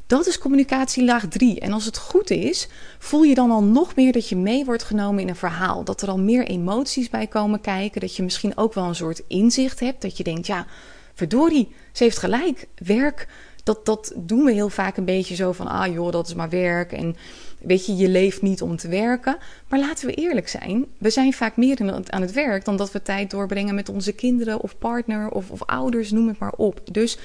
Dat 0.07 0.27
is 0.27 0.37
communicatielaag 0.37 1.27
3. 1.27 1.59
En 1.59 1.71
als 1.71 1.85
het 1.85 1.97
goed 1.97 2.29
is, 2.29 2.67
voel 2.99 3.23
je 3.23 3.35
dan 3.35 3.51
al 3.51 3.63
nog 3.63 3.95
meer 3.95 4.11
dat 4.11 4.29
je 4.29 4.35
mee 4.35 4.65
wordt 4.65 4.83
genomen 4.83 5.21
in 5.21 5.29
een 5.29 5.35
verhaal. 5.35 5.83
Dat 5.83 6.01
er 6.01 6.09
al 6.09 6.19
meer 6.19 6.47
emoties 6.47 7.09
bij 7.09 7.27
komen 7.27 7.61
kijken. 7.61 8.01
Dat 8.01 8.15
je 8.15 8.23
misschien 8.23 8.57
ook 8.57 8.73
wel 8.73 8.83
een 8.83 8.95
soort 8.95 9.21
inzicht 9.27 9.79
hebt. 9.79 10.01
Dat 10.01 10.17
je 10.17 10.23
denkt, 10.23 10.47
ja, 10.47 10.65
verdorie, 11.13 11.73
ze 11.91 12.03
heeft 12.03 12.17
gelijk. 12.17 12.67
Werk, 12.75 13.27
dat, 13.65 13.85
dat 13.85 14.13
doen 14.15 14.43
we 14.43 14.51
heel 14.51 14.69
vaak 14.69 14.97
een 14.97 15.05
beetje 15.05 15.35
zo 15.35 15.51
van, 15.51 15.67
ah 15.67 15.93
joh, 15.93 16.11
dat 16.11 16.27
is 16.27 16.33
maar 16.33 16.49
werk. 16.49 16.91
En 16.91 17.15
weet 17.59 17.85
je, 17.85 17.95
je 17.95 18.09
leeft 18.09 18.41
niet 18.41 18.61
om 18.61 18.77
te 18.77 18.87
werken. 18.87 19.37
Maar 19.67 19.79
laten 19.79 20.07
we 20.07 20.13
eerlijk 20.13 20.47
zijn, 20.47 20.85
we 20.97 21.09
zijn 21.09 21.33
vaak 21.33 21.57
meer 21.57 22.03
aan 22.09 22.21
het 22.21 22.33
werk 22.33 22.65
dan 22.65 22.77
dat 22.77 22.91
we 22.91 23.01
tijd 23.01 23.31
doorbrengen 23.31 23.75
met 23.75 23.89
onze 23.89 24.11
kinderen 24.11 24.61
of 24.61 24.77
partner 24.77 25.29
of, 25.29 25.49
of 25.49 25.63
ouders, 25.63 26.11
noem 26.11 26.27
het 26.27 26.39
maar 26.39 26.53
op. 26.55 26.81
Dus 26.91 27.17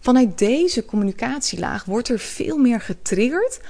Vanuit 0.00 0.38
deze 0.38 0.84
communicatielaag 0.84 1.84
wordt 1.84 2.08
er 2.08 2.18
veel 2.18 2.58
meer 2.58 2.80
getriggerd. 2.80 3.60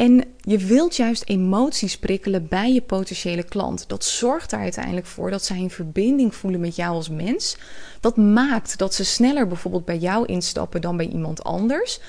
En 0.00 0.24
je 0.40 0.58
wilt 0.58 0.96
juist 0.96 1.22
emoties 1.26 1.98
prikkelen 1.98 2.48
bij 2.48 2.72
je 2.72 2.82
potentiële 2.82 3.42
klant. 3.42 3.88
Dat 3.88 4.04
zorgt 4.04 4.52
er 4.52 4.58
uiteindelijk 4.58 5.06
voor 5.06 5.30
dat 5.30 5.44
zij 5.44 5.56
een 5.56 5.70
verbinding 5.70 6.34
voelen 6.34 6.60
met 6.60 6.76
jou 6.76 6.94
als 6.94 7.08
mens. 7.08 7.56
Dat 8.00 8.16
maakt 8.16 8.78
dat 8.78 8.94
ze 8.94 9.04
sneller 9.04 9.46
bijvoorbeeld 9.46 9.84
bij 9.84 9.98
jou 9.98 10.26
instappen 10.26 10.80
dan 10.80 10.96
bij 10.96 11.08
iemand 11.08 11.44
anders. 11.44 12.00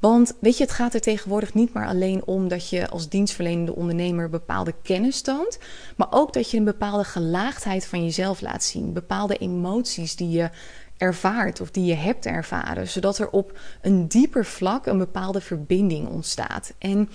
Want 0.00 0.32
weet 0.40 0.56
je, 0.56 0.64
het 0.64 0.72
gaat 0.72 0.94
er 0.94 1.00
tegenwoordig 1.00 1.54
niet 1.54 1.72
maar 1.72 1.86
alleen 1.86 2.24
om 2.24 2.48
dat 2.48 2.68
je 2.68 2.88
als 2.88 3.08
dienstverlenende 3.08 3.74
ondernemer 3.74 4.30
bepaalde 4.30 4.74
kennis 4.82 5.20
toont, 5.20 5.58
maar 5.96 6.08
ook 6.10 6.32
dat 6.32 6.50
je 6.50 6.56
een 6.56 6.64
bepaalde 6.64 7.04
gelaagdheid 7.04 7.86
van 7.86 8.04
jezelf 8.04 8.40
laat 8.40 8.64
zien, 8.64 8.92
bepaalde 8.92 9.36
emoties 9.36 10.16
die 10.16 10.30
je 10.30 10.50
ervaart 10.96 11.60
of 11.60 11.70
die 11.70 11.84
je 11.84 11.94
hebt 11.94 12.26
ervaren, 12.26 12.88
zodat 12.88 13.18
er 13.18 13.30
op 13.30 13.58
een 13.82 14.08
dieper 14.08 14.44
vlak 14.44 14.86
een 14.86 14.98
bepaalde 14.98 15.40
verbinding 15.40 16.08
ontstaat. 16.08 16.74
En 16.78 17.08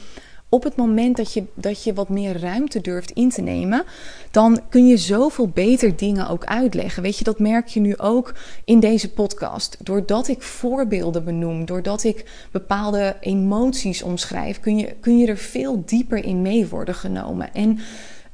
op 0.49 0.63
het 0.63 0.75
moment 0.75 1.17
dat 1.17 1.33
je, 1.33 1.43
dat 1.53 1.83
je 1.83 1.93
wat 1.93 2.09
meer 2.09 2.39
ruimte 2.39 2.81
durft 2.81 3.11
in 3.11 3.29
te 3.29 3.41
nemen, 3.41 3.83
dan 4.31 4.59
kun 4.69 4.87
je 4.87 4.97
zoveel 4.97 5.47
beter 5.47 5.95
dingen 5.95 6.27
ook 6.27 6.45
uitleggen. 6.45 7.03
Weet 7.03 7.17
je, 7.17 7.23
dat 7.23 7.39
merk 7.39 7.67
je 7.67 7.79
nu 7.79 7.97
ook 7.97 8.35
in 8.65 8.79
deze 8.79 9.13
podcast. 9.13 9.77
Doordat 9.83 10.27
ik 10.27 10.41
voorbeelden 10.41 11.23
benoem, 11.23 11.65
doordat 11.65 12.03
ik 12.03 12.47
bepaalde 12.51 13.17
emoties 13.19 14.03
omschrijf, 14.03 14.59
kun 14.59 14.77
je, 14.77 14.95
kun 14.99 15.17
je 15.17 15.27
er 15.27 15.37
veel 15.37 15.83
dieper 15.85 16.23
in 16.23 16.41
mee 16.41 16.67
worden 16.67 16.95
genomen. 16.95 17.53
En 17.53 17.79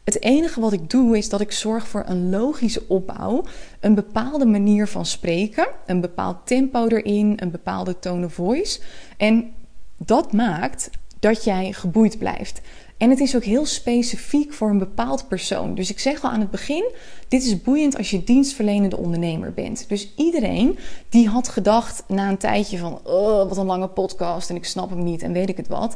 het 0.04 0.22
enige 0.22 0.60
wat 0.60 0.74
ik 0.74 0.90
doe 0.90 1.18
is 1.18 1.30
dat 1.30 1.42
ik 1.42 1.52
zorg 1.52 1.88
voor 1.88 2.04
een 2.08 2.30
logische 2.30 2.84
opbouw, 2.88 3.44
een 3.80 3.96
bepaalde 3.96 4.46
manier 4.46 4.88
van 4.88 5.06
spreken, 5.06 5.68
een 5.86 6.02
bepaald 6.02 6.38
tempo 6.44 6.88
erin, 6.88 7.34
een 7.36 7.52
bepaalde 7.52 8.00
tone 8.00 8.26
of 8.26 8.34
voice. 8.34 8.80
En 9.18 9.54
dat 9.98 10.34
maakt 10.34 10.90
dat 11.22 11.44
jij 11.44 11.72
geboeid 11.72 12.18
blijft. 12.18 12.62
En 12.98 13.10
het 13.10 13.20
is 13.20 13.36
ook 13.36 13.44
heel 13.44 13.66
specifiek 13.66 14.54
voor 14.54 14.70
een 14.70 14.78
bepaald 14.78 15.28
persoon. 15.28 15.76
Dus 15.76 15.90
ik 15.90 16.00
zeg 16.00 16.24
al 16.24 16.30
aan 16.30 16.40
het 16.40 16.52
begin: 16.52 16.92
dit 17.28 17.44
is 17.44 17.62
boeiend 17.62 17.98
als 17.98 18.10
je 18.10 18.24
dienstverlenende 18.24 18.98
ondernemer 18.98 19.54
bent. 19.54 19.86
Dus 19.90 20.14
iedereen 20.16 20.78
die 21.10 21.28
had 21.28 21.48
gedacht 21.48 22.04
na 22.08 22.30
een 22.30 22.38
tijdje 22.38 22.78
van: 22.78 23.00
oh, 23.04 23.48
wat 23.48 23.58
een 23.58 23.66
lange 23.66 23.88
podcast 23.88 24.50
en 24.50 24.56
ik 24.56 24.66
snap 24.66 24.90
hem 24.90 25.04
niet 25.04 25.22
en 25.22 25.32
weet 25.32 25.50
ik 25.50 25.58
het 25.58 25.68
wat. 25.68 25.96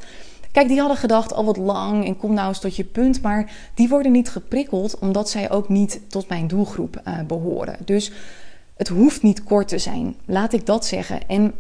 Kijk, 0.52 0.68
die 0.68 0.80
hadden 0.80 0.98
gedacht 0.98 1.34
al 1.34 1.46
wat 1.46 1.58
lang 1.58 2.06
en 2.06 2.18
kom 2.18 2.34
nou 2.34 2.48
eens 2.48 2.60
tot 2.60 2.76
je 2.76 2.84
punt. 2.84 3.22
Maar 3.22 3.52
die 3.74 3.90
worden 3.90 4.12
niet 4.12 4.30
geprikkeld 4.30 5.00
omdat 5.00 5.30
zij 5.30 5.52
ook 5.52 5.70
niet 5.70 6.02
tot 6.08 6.30
mijn 6.30 6.48
doelgroep 6.48 7.02
uh, 7.08 7.20
behoren. 7.28 7.78
Dus 7.86 8.12
het 8.78 8.88
hoeft 8.88 9.22
niet 9.22 9.44
kort 9.44 9.68
te 9.68 9.78
zijn. 9.78 10.16
Laat 10.26 10.54
ik 10.54 10.66
dat 10.66 10.86
zeggen. 10.86 11.28
En 11.28 11.54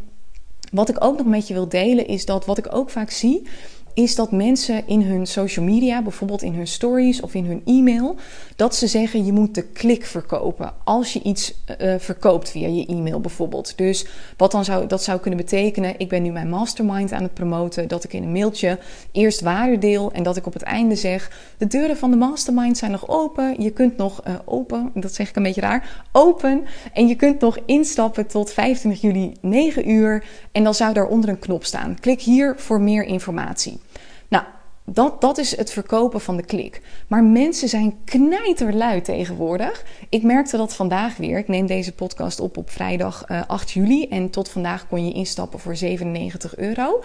wat 0.72 0.89
ik 0.89 1.03
ook 1.03 1.17
nog 1.17 1.27
met 1.27 1.48
je 1.48 1.53
wil 1.53 1.69
delen 1.69 2.07
is 2.07 2.25
dat 2.25 2.45
wat 2.45 2.57
ik 2.57 2.75
ook 2.75 2.89
vaak 2.89 3.10
zie 3.10 3.48
is 3.95 4.15
dat 4.15 4.31
mensen 4.31 4.87
in 4.87 5.01
hun 5.01 5.25
social 5.25 5.65
media, 5.65 6.01
bijvoorbeeld 6.01 6.41
in 6.41 6.53
hun 6.53 6.67
stories 6.67 7.21
of 7.21 7.33
in 7.33 7.45
hun 7.45 7.61
e-mail, 7.65 8.15
dat 8.55 8.75
ze 8.75 8.87
zeggen 8.87 9.25
je 9.25 9.31
moet 9.31 9.55
de 9.55 9.63
klik 9.63 10.05
verkopen 10.05 10.73
als 10.83 11.13
je 11.13 11.21
iets 11.21 11.53
uh, 11.81 11.95
verkoopt 11.97 12.49
via 12.49 12.67
je 12.67 12.85
e-mail 12.85 13.19
bijvoorbeeld. 13.19 13.77
Dus 13.77 14.05
wat 14.37 14.51
dan 14.51 14.65
zou 14.65 14.87
dat 14.87 15.03
zou 15.03 15.19
kunnen 15.19 15.39
betekenen, 15.39 15.93
ik 15.97 16.09
ben 16.09 16.23
nu 16.23 16.31
mijn 16.31 16.49
mastermind 16.49 17.11
aan 17.11 17.23
het 17.23 17.33
promoten, 17.33 17.87
dat 17.87 18.03
ik 18.03 18.13
in 18.13 18.23
een 18.23 18.31
mailtje 18.31 18.79
eerst 19.11 19.41
waarde 19.41 19.77
deel 19.77 20.11
en 20.11 20.23
dat 20.23 20.37
ik 20.37 20.45
op 20.45 20.53
het 20.53 20.63
einde 20.63 20.95
zeg 20.95 21.53
de 21.57 21.67
deuren 21.67 21.97
van 21.97 22.11
de 22.11 22.17
mastermind 22.17 22.77
zijn 22.77 22.91
nog 22.91 23.07
open, 23.07 23.61
je 23.61 23.71
kunt 23.71 23.97
nog 23.97 24.21
uh, 24.27 24.33
open, 24.45 24.91
dat 24.93 25.13
zeg 25.13 25.29
ik 25.29 25.35
een 25.35 25.43
beetje 25.43 25.61
raar, 25.61 26.05
open 26.11 26.63
en 26.93 27.07
je 27.07 27.15
kunt 27.15 27.39
nog 27.39 27.57
instappen 27.65 28.27
tot 28.27 28.51
25 28.51 29.01
juli 29.01 29.33
9 29.41 29.89
uur 29.89 30.23
en 30.51 30.63
dan 30.63 30.73
zou 30.73 30.93
daaronder 30.93 31.29
een 31.29 31.39
knop 31.39 31.63
staan. 31.63 31.97
Klik 31.99 32.21
hier 32.21 32.53
voor 32.57 32.81
meer 32.81 33.03
informatie. 33.03 33.83
Nou, 34.27 34.43
dat, 34.85 35.21
dat 35.21 35.37
is 35.37 35.57
het 35.57 35.71
verkopen 35.71 36.21
van 36.21 36.37
de 36.37 36.45
klik. 36.45 36.81
Maar 37.07 37.23
mensen 37.23 37.69
zijn 37.69 37.97
knijterlui 38.03 39.01
tegenwoordig. 39.01 39.85
Ik 40.09 40.23
merkte 40.23 40.57
dat 40.57 40.75
vandaag 40.75 41.17
weer. 41.17 41.37
Ik 41.37 41.47
neem 41.47 41.65
deze 41.65 41.91
podcast 41.91 42.39
op 42.39 42.57
op 42.57 42.69
vrijdag 42.69 43.29
uh, 43.29 43.39
eh, 43.39 43.47
8 43.47 43.71
juli. 43.71 44.07
En 44.07 44.29
tot 44.29 44.49
vandaag 44.49 44.87
kon 44.87 45.05
je 45.05 45.13
instappen 45.13 45.59
voor 45.59 45.75
97 45.75 46.57
euro. 46.57 47.03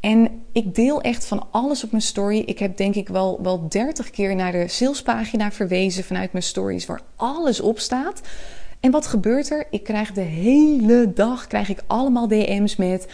En 0.00 0.44
ik 0.52 0.74
deel 0.74 1.00
echt 1.00 1.26
van 1.26 1.46
alles 1.50 1.84
op 1.84 1.90
mijn 1.90 2.02
story. 2.02 2.38
Ik 2.38 2.58
heb 2.58 2.76
denk 2.76 2.94
ik 2.94 3.08
wel, 3.08 3.38
wel 3.42 3.68
30 3.68 4.10
keer 4.10 4.34
naar 4.34 4.52
de 4.52 4.68
salespagina 4.68 5.52
verwezen 5.52 6.04
vanuit 6.04 6.32
mijn 6.32 6.44
stories 6.44 6.86
waar 6.86 7.00
alles 7.16 7.60
op 7.60 7.78
staat. 7.78 8.20
En 8.80 8.90
wat 8.90 9.06
gebeurt 9.06 9.50
er? 9.50 9.66
Ik 9.70 9.84
krijg 9.84 10.12
de 10.12 10.20
hele 10.20 11.12
dag 11.12 11.46
krijg 11.46 11.68
ik 11.68 11.82
allemaal 11.86 12.28
DM's 12.28 12.76
met 12.76 13.06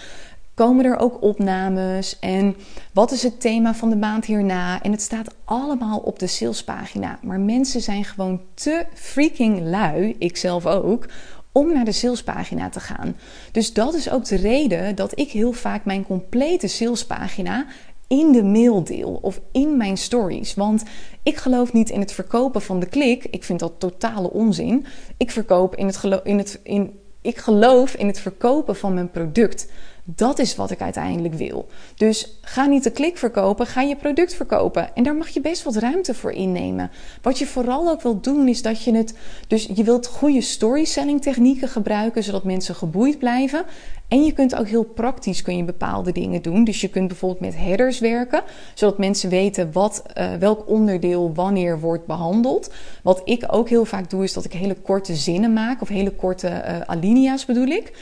komen 0.55 0.85
er 0.85 0.99
ook 0.99 1.23
opnames 1.23 2.19
en 2.19 2.57
wat 2.93 3.11
is 3.11 3.23
het 3.23 3.41
thema 3.41 3.75
van 3.75 3.91
de 3.91 3.97
maand 3.97 4.25
hierna. 4.25 4.83
En 4.83 4.91
het 4.91 5.03
staat 5.03 5.35
allemaal 5.45 5.99
op 5.99 6.19
de 6.19 6.27
salespagina. 6.27 7.19
Maar 7.23 7.41
mensen 7.41 7.81
zijn 7.81 8.05
gewoon 8.05 8.41
te 8.55 8.87
freaking 8.95 9.61
lui, 9.61 10.17
ik 10.19 10.37
zelf 10.37 10.67
ook, 10.67 11.09
om 11.53 11.73
naar 11.73 11.85
de 11.85 11.93
salespagina 11.93 12.69
te 12.69 12.81
gaan. 12.81 13.17
Dus 13.53 13.73
dat 13.73 13.95
is 13.95 14.11
ook 14.11 14.25
de 14.25 14.37
reden 14.37 14.95
dat 14.95 15.19
ik 15.19 15.31
heel 15.31 15.53
vaak 15.53 15.85
mijn 15.85 16.07
complete 16.07 16.69
salespagina 16.69 17.67
in 18.07 18.33
de 18.33 18.43
mail 18.43 18.85
deel 18.85 19.19
of 19.23 19.41
in 19.53 19.77
mijn 19.77 19.97
stories. 19.97 20.55
Want 20.55 20.83
ik 21.23 21.37
geloof 21.37 21.73
niet 21.73 21.91
in 21.91 22.01
het 22.01 22.13
verkopen 22.13 22.63
van 22.63 22.81
de 22.81 22.87
klik. 22.87 23.25
Ik 23.25 23.45
vind 23.45 23.61
dat 23.61 23.73
totale 23.79 24.31
onzin. 24.31 24.87
Ik 25.17 25.31
verkoop 25.31 25.77
in 25.77 25.87
het, 25.87 26.01
in 26.25 26.39
het 26.39 26.61
in, 26.63 26.99
ik 27.21 27.39
geloof 27.39 27.95
in 27.95 28.07
het 28.07 28.19
verkopen 28.19 28.77
van 28.77 28.95
mijn 28.95 29.11
product. 29.11 29.69
Dat 30.07 30.39
is 30.39 30.57
wat 30.57 30.71
ik 30.71 30.81
uiteindelijk 30.81 31.35
wil. 31.35 31.69
Dus 31.97 32.39
ga 32.41 32.67
niet 32.67 32.83
de 32.83 32.91
klik 32.91 33.19
verkopen, 33.19 33.67
ga 33.67 33.81
je 33.81 33.97
product 33.97 34.35
verkopen. 34.35 34.95
En 34.95 35.03
daar 35.03 35.17
mag 35.17 35.29
je 35.29 35.41
best 35.41 35.63
wat 35.63 35.77
ruimte 35.77 36.15
voor 36.15 36.33
innemen. 36.33 36.91
Wat 37.23 37.39
je 37.39 37.47
vooral 37.47 37.89
ook 37.91 38.03
wilt 38.03 38.25
doen, 38.25 38.49
is 38.49 38.63
dat 38.63 38.83
je 38.83 38.95
het. 38.95 39.15
Dus 39.47 39.69
je 39.75 39.85
wilt 39.85 40.07
goede 40.07 40.41
storytelling 40.41 41.23
technieken 41.23 41.69
gebruiken, 41.69 42.23
zodat 42.23 42.45
mensen 42.45 42.75
geboeid 42.75 43.19
blijven. 43.19 43.65
En 44.09 44.25
je 44.25 44.33
kunt 44.33 44.55
ook 44.55 44.69
heel 44.69 44.85
praktisch 44.85 45.43
kun 45.43 45.57
je 45.57 45.65
bepaalde 45.65 46.13
dingen 46.13 46.43
doen. 46.43 46.65
Dus 46.65 46.81
je 46.81 46.89
kunt 46.89 47.09
bijvoorbeeld 47.09 47.41
met 47.41 47.57
headers 47.57 47.99
werken, 47.99 48.43
zodat 48.75 48.99
mensen 48.99 49.31
weten 49.31 49.73
wat, 49.73 50.03
uh, 50.19 50.35
welk 50.35 50.69
onderdeel 50.69 51.35
wanneer 51.35 51.81
wordt 51.81 52.07
behandeld. 52.07 52.73
Wat 53.03 53.23
ik 53.25 53.45
ook 53.47 53.69
heel 53.69 53.85
vaak 53.85 54.11
doe, 54.11 54.25
is 54.25 54.33
dat 54.33 54.45
ik 54.45 54.53
hele 54.53 54.75
korte 54.75 55.15
zinnen 55.15 55.53
maak, 55.53 55.81
of 55.81 55.89
hele 55.89 56.11
korte 56.11 56.49
uh, 56.49 56.81
alinea's 56.81 57.45
bedoel 57.45 57.67
ik. 57.67 57.93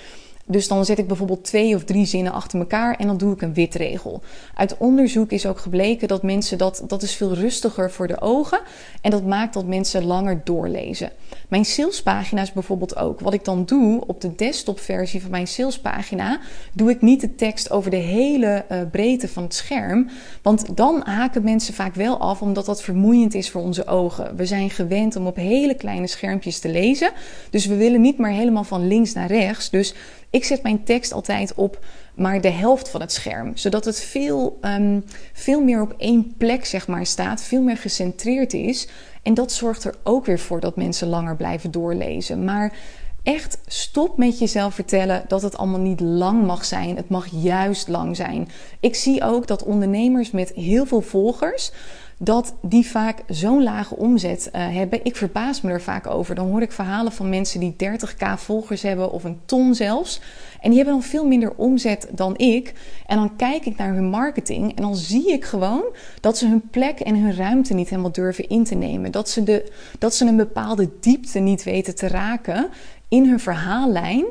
Dus 0.46 0.68
dan 0.68 0.84
zet 0.84 0.98
ik 0.98 1.06
bijvoorbeeld 1.06 1.44
twee 1.44 1.74
of 1.74 1.84
drie 1.84 2.06
zinnen 2.06 2.32
achter 2.32 2.58
elkaar 2.58 2.96
en 2.96 3.06
dan 3.06 3.16
doe 3.16 3.32
ik 3.34 3.42
een 3.42 3.54
witregel. 3.54 4.22
Uit 4.54 4.76
onderzoek 4.78 5.30
is 5.30 5.46
ook 5.46 5.58
gebleken 5.58 6.08
dat 6.08 6.22
mensen 6.22 6.58
dat, 6.58 6.84
dat 6.86 7.02
is 7.02 7.14
veel 7.14 7.34
rustiger 7.34 7.90
voor 7.90 8.06
de 8.06 8.20
ogen 8.20 8.60
en 9.00 9.10
dat 9.10 9.24
maakt 9.24 9.54
dat 9.54 9.66
mensen 9.66 10.04
langer 10.04 10.40
doorlezen. 10.44 11.10
Mijn 11.48 11.64
salespagina's 11.64 12.52
bijvoorbeeld 12.52 12.96
ook. 12.96 13.20
Wat 13.20 13.34
ik 13.34 13.44
dan 13.44 13.64
doe 13.64 14.06
op 14.06 14.20
de 14.20 14.34
desktopversie 14.34 15.20
van 15.20 15.30
mijn 15.30 15.46
salespagina, 15.46 16.40
doe 16.72 16.90
ik 16.90 17.00
niet 17.00 17.20
de 17.20 17.34
tekst 17.34 17.70
over 17.70 17.90
de 17.90 17.96
hele 17.96 18.64
uh, 18.72 18.80
breedte 18.90 19.28
van 19.28 19.42
het 19.42 19.54
scherm. 19.54 20.08
Want 20.42 20.76
dan 20.76 21.00
haken 21.04 21.42
mensen 21.42 21.74
vaak 21.74 21.94
wel 21.94 22.18
af, 22.18 22.42
omdat 22.42 22.66
dat 22.66 22.82
vermoeiend 22.82 23.34
is 23.34 23.50
voor 23.50 23.62
onze 23.62 23.86
ogen. 23.86 24.36
We 24.36 24.46
zijn 24.46 24.70
gewend 24.70 25.16
om 25.16 25.26
op 25.26 25.36
hele 25.36 25.74
kleine 25.74 26.06
schermpjes 26.06 26.58
te 26.58 26.68
lezen. 26.68 27.10
Dus 27.50 27.66
we 27.66 27.76
willen 27.76 28.00
niet 28.00 28.18
meer 28.18 28.30
helemaal 28.30 28.64
van 28.64 28.86
links 28.86 29.12
naar 29.12 29.28
rechts. 29.28 29.70
Dus 29.70 29.94
ik 30.32 30.44
zet 30.44 30.62
mijn 30.62 30.84
tekst 30.84 31.12
altijd 31.12 31.54
op 31.54 31.78
maar 32.14 32.40
de 32.40 32.50
helft 32.50 32.88
van 32.88 33.00
het 33.00 33.12
scherm. 33.12 33.56
Zodat 33.56 33.84
het 33.84 34.00
veel, 34.00 34.58
um, 34.60 35.04
veel 35.32 35.62
meer 35.62 35.80
op 35.80 35.94
één 35.98 36.34
plek 36.36 36.64
zeg 36.64 36.86
maar, 36.86 37.06
staat, 37.06 37.42
veel 37.42 37.62
meer 37.62 37.76
gecentreerd 37.76 38.52
is. 38.52 38.88
En 39.22 39.34
dat 39.34 39.52
zorgt 39.52 39.84
er 39.84 39.94
ook 40.02 40.26
weer 40.26 40.38
voor 40.38 40.60
dat 40.60 40.76
mensen 40.76 41.08
langer 41.08 41.36
blijven 41.36 41.70
doorlezen. 41.70 42.44
Maar 42.44 42.72
echt 43.22 43.58
stop 43.66 44.16
met 44.16 44.38
jezelf 44.38 44.74
vertellen 44.74 45.24
dat 45.28 45.42
het 45.42 45.56
allemaal 45.56 45.80
niet 45.80 46.00
lang 46.00 46.46
mag 46.46 46.64
zijn. 46.64 46.96
Het 46.96 47.08
mag 47.08 47.26
juist 47.30 47.88
lang 47.88 48.16
zijn. 48.16 48.48
Ik 48.80 48.94
zie 48.94 49.22
ook 49.22 49.46
dat 49.46 49.64
ondernemers 49.64 50.30
met 50.30 50.52
heel 50.54 50.86
veel 50.86 51.00
volgers 51.00 51.72
dat 52.24 52.54
die 52.60 52.86
vaak 52.86 53.22
zo'n 53.26 53.62
lage 53.62 53.96
omzet 53.96 54.50
uh, 54.52 54.74
hebben. 54.74 55.04
Ik 55.04 55.16
verbaas 55.16 55.60
me 55.60 55.70
er 55.70 55.82
vaak 55.82 56.06
over. 56.06 56.34
Dan 56.34 56.48
hoor 56.48 56.62
ik 56.62 56.72
verhalen 56.72 57.12
van 57.12 57.28
mensen 57.28 57.60
die 57.60 57.76
30k 57.84 58.26
volgers 58.36 58.82
hebben 58.82 59.12
of 59.12 59.24
een 59.24 59.40
ton 59.44 59.74
zelfs. 59.74 60.20
En 60.60 60.68
die 60.68 60.78
hebben 60.78 60.94
dan 60.94 61.08
veel 61.08 61.26
minder 61.26 61.52
omzet 61.56 62.08
dan 62.12 62.36
ik. 62.36 62.72
En 63.06 63.16
dan 63.16 63.36
kijk 63.36 63.66
ik 63.66 63.76
naar 63.76 63.94
hun 63.94 64.08
marketing 64.08 64.76
en 64.76 64.82
dan 64.82 64.96
zie 64.96 65.32
ik 65.32 65.44
gewoon 65.44 65.84
dat 66.20 66.38
ze 66.38 66.48
hun 66.48 66.68
plek 66.70 67.00
en 67.00 67.16
hun 67.16 67.36
ruimte 67.36 67.74
niet 67.74 67.88
helemaal 67.88 68.12
durven 68.12 68.48
in 68.48 68.64
te 68.64 68.74
nemen. 68.74 69.10
Dat 69.10 69.28
ze, 69.28 69.42
de, 69.42 69.72
dat 69.98 70.14
ze 70.14 70.26
een 70.26 70.36
bepaalde 70.36 70.88
diepte 71.00 71.38
niet 71.38 71.62
weten 71.62 71.94
te 71.94 72.08
raken 72.08 72.68
in 73.08 73.28
hun 73.28 73.40
verhaallijn 73.40 74.24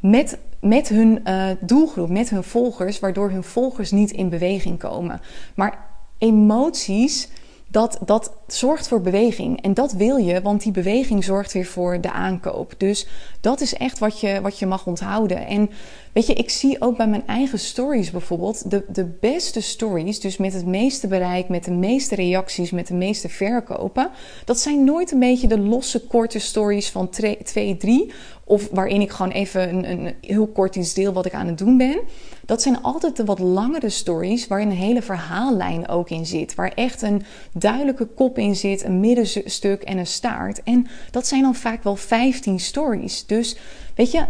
met, 0.00 0.38
met 0.60 0.88
hun 0.88 1.20
uh, 1.24 1.46
doelgroep, 1.60 2.08
met 2.08 2.30
hun 2.30 2.44
volgers, 2.44 3.00
waardoor 3.00 3.30
hun 3.30 3.44
volgers 3.44 3.90
niet 3.90 4.10
in 4.10 4.28
beweging 4.28 4.78
komen. 4.78 5.20
Maar 5.54 5.92
emoties, 6.18 7.28
dat, 7.68 7.98
dat 8.04 8.32
zorgt 8.54 8.88
voor 8.88 9.00
beweging. 9.00 9.62
En 9.62 9.74
dat 9.74 9.92
wil 9.92 10.16
je, 10.16 10.42
want 10.42 10.62
die 10.62 10.72
beweging 10.72 11.24
zorgt 11.24 11.52
weer 11.52 11.66
voor 11.66 12.00
de 12.00 12.12
aankoop. 12.12 12.74
Dus 12.78 13.06
dat 13.40 13.60
is 13.60 13.74
echt 13.74 13.98
wat 13.98 14.20
je, 14.20 14.40
wat 14.40 14.58
je 14.58 14.66
mag 14.66 14.86
onthouden. 14.86 15.46
En 15.46 15.70
weet 16.12 16.26
je, 16.26 16.34
ik 16.34 16.50
zie 16.50 16.80
ook 16.80 16.96
bij 16.96 17.08
mijn 17.08 17.26
eigen 17.26 17.58
stories 17.58 18.10
bijvoorbeeld 18.10 18.70
de, 18.70 18.84
de 18.88 19.04
beste 19.04 19.60
stories, 19.60 20.20
dus 20.20 20.36
met 20.36 20.52
het 20.52 20.66
meeste 20.66 21.06
bereik, 21.06 21.48
met 21.48 21.64
de 21.64 21.70
meeste 21.70 22.14
reacties, 22.14 22.70
met 22.70 22.86
de 22.86 22.94
meeste 22.94 23.28
verkopen. 23.28 24.10
Dat 24.44 24.58
zijn 24.58 24.84
nooit 24.84 25.10
een 25.10 25.18
beetje 25.18 25.48
de 25.48 25.58
losse, 25.58 26.06
korte 26.06 26.38
stories 26.38 26.90
van 26.90 27.08
2, 27.08 27.76
3 27.76 28.12
of 28.44 28.68
waarin 28.72 29.00
ik 29.00 29.10
gewoon 29.10 29.32
even 29.32 29.68
een, 29.68 29.90
een, 29.90 30.14
heel 30.20 30.46
kort 30.46 30.76
iets 30.76 30.94
deel 30.94 31.12
wat 31.12 31.26
ik 31.26 31.34
aan 31.34 31.46
het 31.46 31.58
doen 31.58 31.76
ben. 31.76 31.98
Dat 32.46 32.62
zijn 32.62 32.82
altijd 32.82 33.16
de 33.16 33.24
wat 33.24 33.38
langere 33.38 33.88
stories 33.88 34.46
waarin 34.46 34.70
een 34.70 34.76
hele 34.76 35.02
verhaallijn 35.02 35.88
ook 35.88 36.10
in 36.10 36.26
zit. 36.26 36.54
Waar 36.54 36.72
echt 36.74 37.02
een 37.02 37.22
duidelijke 37.52 38.06
kop 38.06 38.38
in 38.38 38.43
zit, 38.52 38.84
een 38.84 39.00
middenstuk 39.00 39.82
en 39.82 39.98
een 39.98 40.06
staart. 40.06 40.62
En 40.62 40.86
dat 41.10 41.26
zijn 41.26 41.42
dan 41.42 41.54
vaak 41.54 41.82
wel 41.82 41.96
15 41.96 42.60
stories. 42.60 43.26
Dus 43.26 43.56
weet 43.94 44.10
je, 44.10 44.24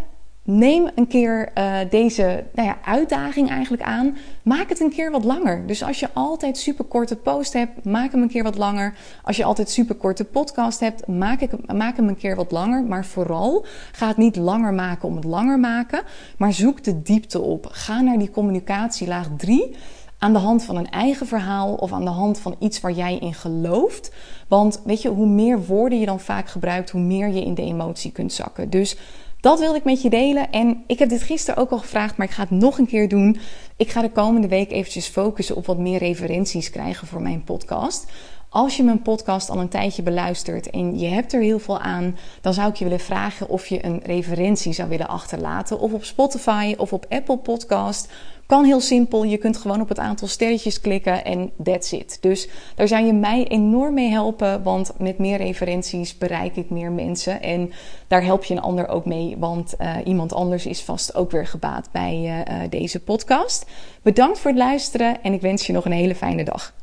neem 0.45 0.91
een 0.95 1.07
keer 1.07 1.51
uh, 1.59 1.77
deze 1.91 2.45
nou 2.55 2.69
ja, 2.69 2.79
uitdaging 2.85 3.51
eigenlijk 3.51 3.83
aan. 3.83 4.17
Maak 4.43 4.69
het 4.69 4.81
een 4.81 4.91
keer 4.91 5.11
wat 5.11 5.25
langer. 5.25 5.67
Dus 5.67 5.83
als 5.83 6.01
je 6.01 6.09
altijd 6.13 6.59
super 6.59 6.85
korte 6.85 7.17
post 7.17 7.53
hebt, 7.53 7.85
maak 7.85 8.13
hem 8.13 8.23
een 8.23 8.29
keer 8.29 8.43
wat 8.43 8.57
langer. 8.57 8.95
Als 9.23 9.37
je 9.37 9.45
altijd 9.45 9.71
super 9.71 9.95
korte 9.95 10.25
podcast 10.25 10.81
hebt, 10.81 11.07
maak, 11.07 11.41
ik, 11.41 11.73
maak 11.73 11.97
hem 11.97 12.09
een 12.09 12.17
keer 12.17 12.37
wat 12.37 12.51
langer. 12.51 12.83
Maar 12.83 13.05
vooral 13.05 13.67
ga 13.93 14.09
het 14.09 14.17
niet 14.17 14.37
langer 14.37 14.75
maken 14.75 15.09
om 15.09 15.17
het 15.17 15.25
langer 15.25 15.59
maken. 15.59 16.03
Maar 16.37 16.53
zoek 16.53 16.85
de 16.85 17.03
diepte 17.03 17.41
op. 17.41 17.67
Ga 17.71 18.01
naar 18.01 18.19
die 18.19 18.31
communicatielaag 18.31 19.29
3 19.37 19.77
aan 20.25 20.33
de 20.33 20.39
hand 20.39 20.65
van 20.65 20.77
een 20.77 20.91
eigen 20.91 21.27
verhaal 21.27 21.75
of 21.75 21.93
aan 21.93 22.05
de 22.05 22.11
hand 22.11 22.39
van 22.39 22.57
iets 22.59 22.81
waar 22.81 22.93
jij 22.93 23.19
in 23.19 23.35
gelooft. 23.35 24.13
Want 24.49 24.81
weet 24.85 25.03
je, 25.03 25.09
hoe 25.09 25.27
meer 25.27 25.67
woorden 25.67 26.01
je 26.01 26.07
dan 26.07 26.21
vaak 26.21 26.49
gebruikt, 26.49 26.91
hoe 26.91 27.01
meer 27.01 27.29
je 27.29 27.45
in 27.45 27.55
de 27.55 27.63
emotie 27.63 28.13
kunt 28.13 28.33
zakken. 28.33 28.71
Dus 28.71 28.97
dat 29.41 29.59
wilde 29.59 29.77
ik 29.77 29.85
met 29.85 30.03
je 30.03 30.11
delen. 30.11 30.51
En 30.51 30.85
ik 30.87 30.99
heb 30.99 31.09
dit 31.09 31.23
gisteren 31.23 31.63
ook 31.63 31.71
al 31.71 31.79
gevraagd, 31.79 32.17
maar 32.17 32.27
ik 32.27 32.33
ga 32.33 32.43
het 32.43 32.51
nog 32.51 32.79
een 32.79 32.87
keer 32.87 33.09
doen. 33.09 33.39
Ik 33.77 33.91
ga 33.91 34.01
de 34.01 34.11
komende 34.11 34.49
week 34.49 34.71
eventjes 34.71 35.07
focussen 35.07 35.57
op 35.57 35.67
wat 35.67 35.79
meer 35.79 35.99
referenties 35.99 36.71
krijgen 36.71 37.07
voor 37.07 37.23
mijn 37.23 37.45
podcast. 37.45 38.07
Als 38.49 38.77
je 38.77 38.83
mijn 38.83 39.03
podcast 39.03 39.51
al 39.51 39.59
een 39.59 39.69
tijdje 39.69 40.03
beluistert 40.03 40.71
en 40.71 40.99
je 40.99 41.09
hebt 41.09 41.33
er 41.33 41.41
heel 41.41 41.59
veel 41.59 41.79
aan, 41.79 42.17
dan 42.41 42.55
zou 42.55 42.69
ik 42.69 42.77
je 42.77 42.85
willen 42.85 43.01
vragen 43.01 43.49
of 43.49 43.67
je 43.67 43.85
een 43.85 44.01
referentie 44.05 44.73
zou 44.73 44.89
willen 44.89 45.09
achterlaten. 45.09 45.79
Of 45.79 45.93
op 45.93 46.05
Spotify 46.05 46.75
of 46.79 46.93
op 46.93 47.07
Apple 47.09 47.39
Podcast 47.39 48.13
kan 48.47 48.65
heel 48.65 48.81
simpel. 48.81 49.25
Je 49.25 49.37
kunt 49.37 49.57
gewoon 49.57 49.81
op 49.81 49.89
het 49.89 49.99
aantal 49.99 50.29
sterretjes 50.29 50.81
klikken 50.81 51.25
en 51.25 51.51
that's 51.63 51.93
it. 51.93 52.19
Dus 52.21 52.49
daar 52.75 52.89
zou 52.89 53.05
je 53.05 53.13
mij 53.13 53.47
enorm 53.49 53.95
mee 53.95 54.11
helpen. 54.11 54.63
Want 54.63 54.93
met 54.99 55.19
meer 55.19 55.37
referenties 55.37 56.19
bereik 56.19 56.57
ik 56.57 56.71
meer 56.71 56.93
mensen. 56.93 57.43
En 57.43 57.73
daar 58.09 58.25
help 58.25 58.45
je 58.45 58.55
een 58.55 58.61
ander 58.61 58.89
ook 58.89 59.05
mee. 59.05 59.37
Want 59.39 59.75
uh, 59.81 59.97
iemand 60.05 60.33
anders 60.33 60.67
is 60.67 60.83
vast 60.83 61.15
ook 61.15 61.31
weer 61.31 61.47
gebaat 61.47 61.89
bij 61.93 62.45
uh, 62.49 62.71
deze 62.71 63.01
podcast. 63.01 63.67
Bedankt 64.03 64.39
voor 64.39 64.51
het 64.51 64.61
luisteren 64.61 65.23
en 65.23 65.33
ik 65.33 65.41
wens 65.41 65.67
je 65.67 65.73
nog 65.73 65.85
een 65.85 65.93
hele 65.93 66.15
fijne 66.15 66.45
dag. 66.45 66.75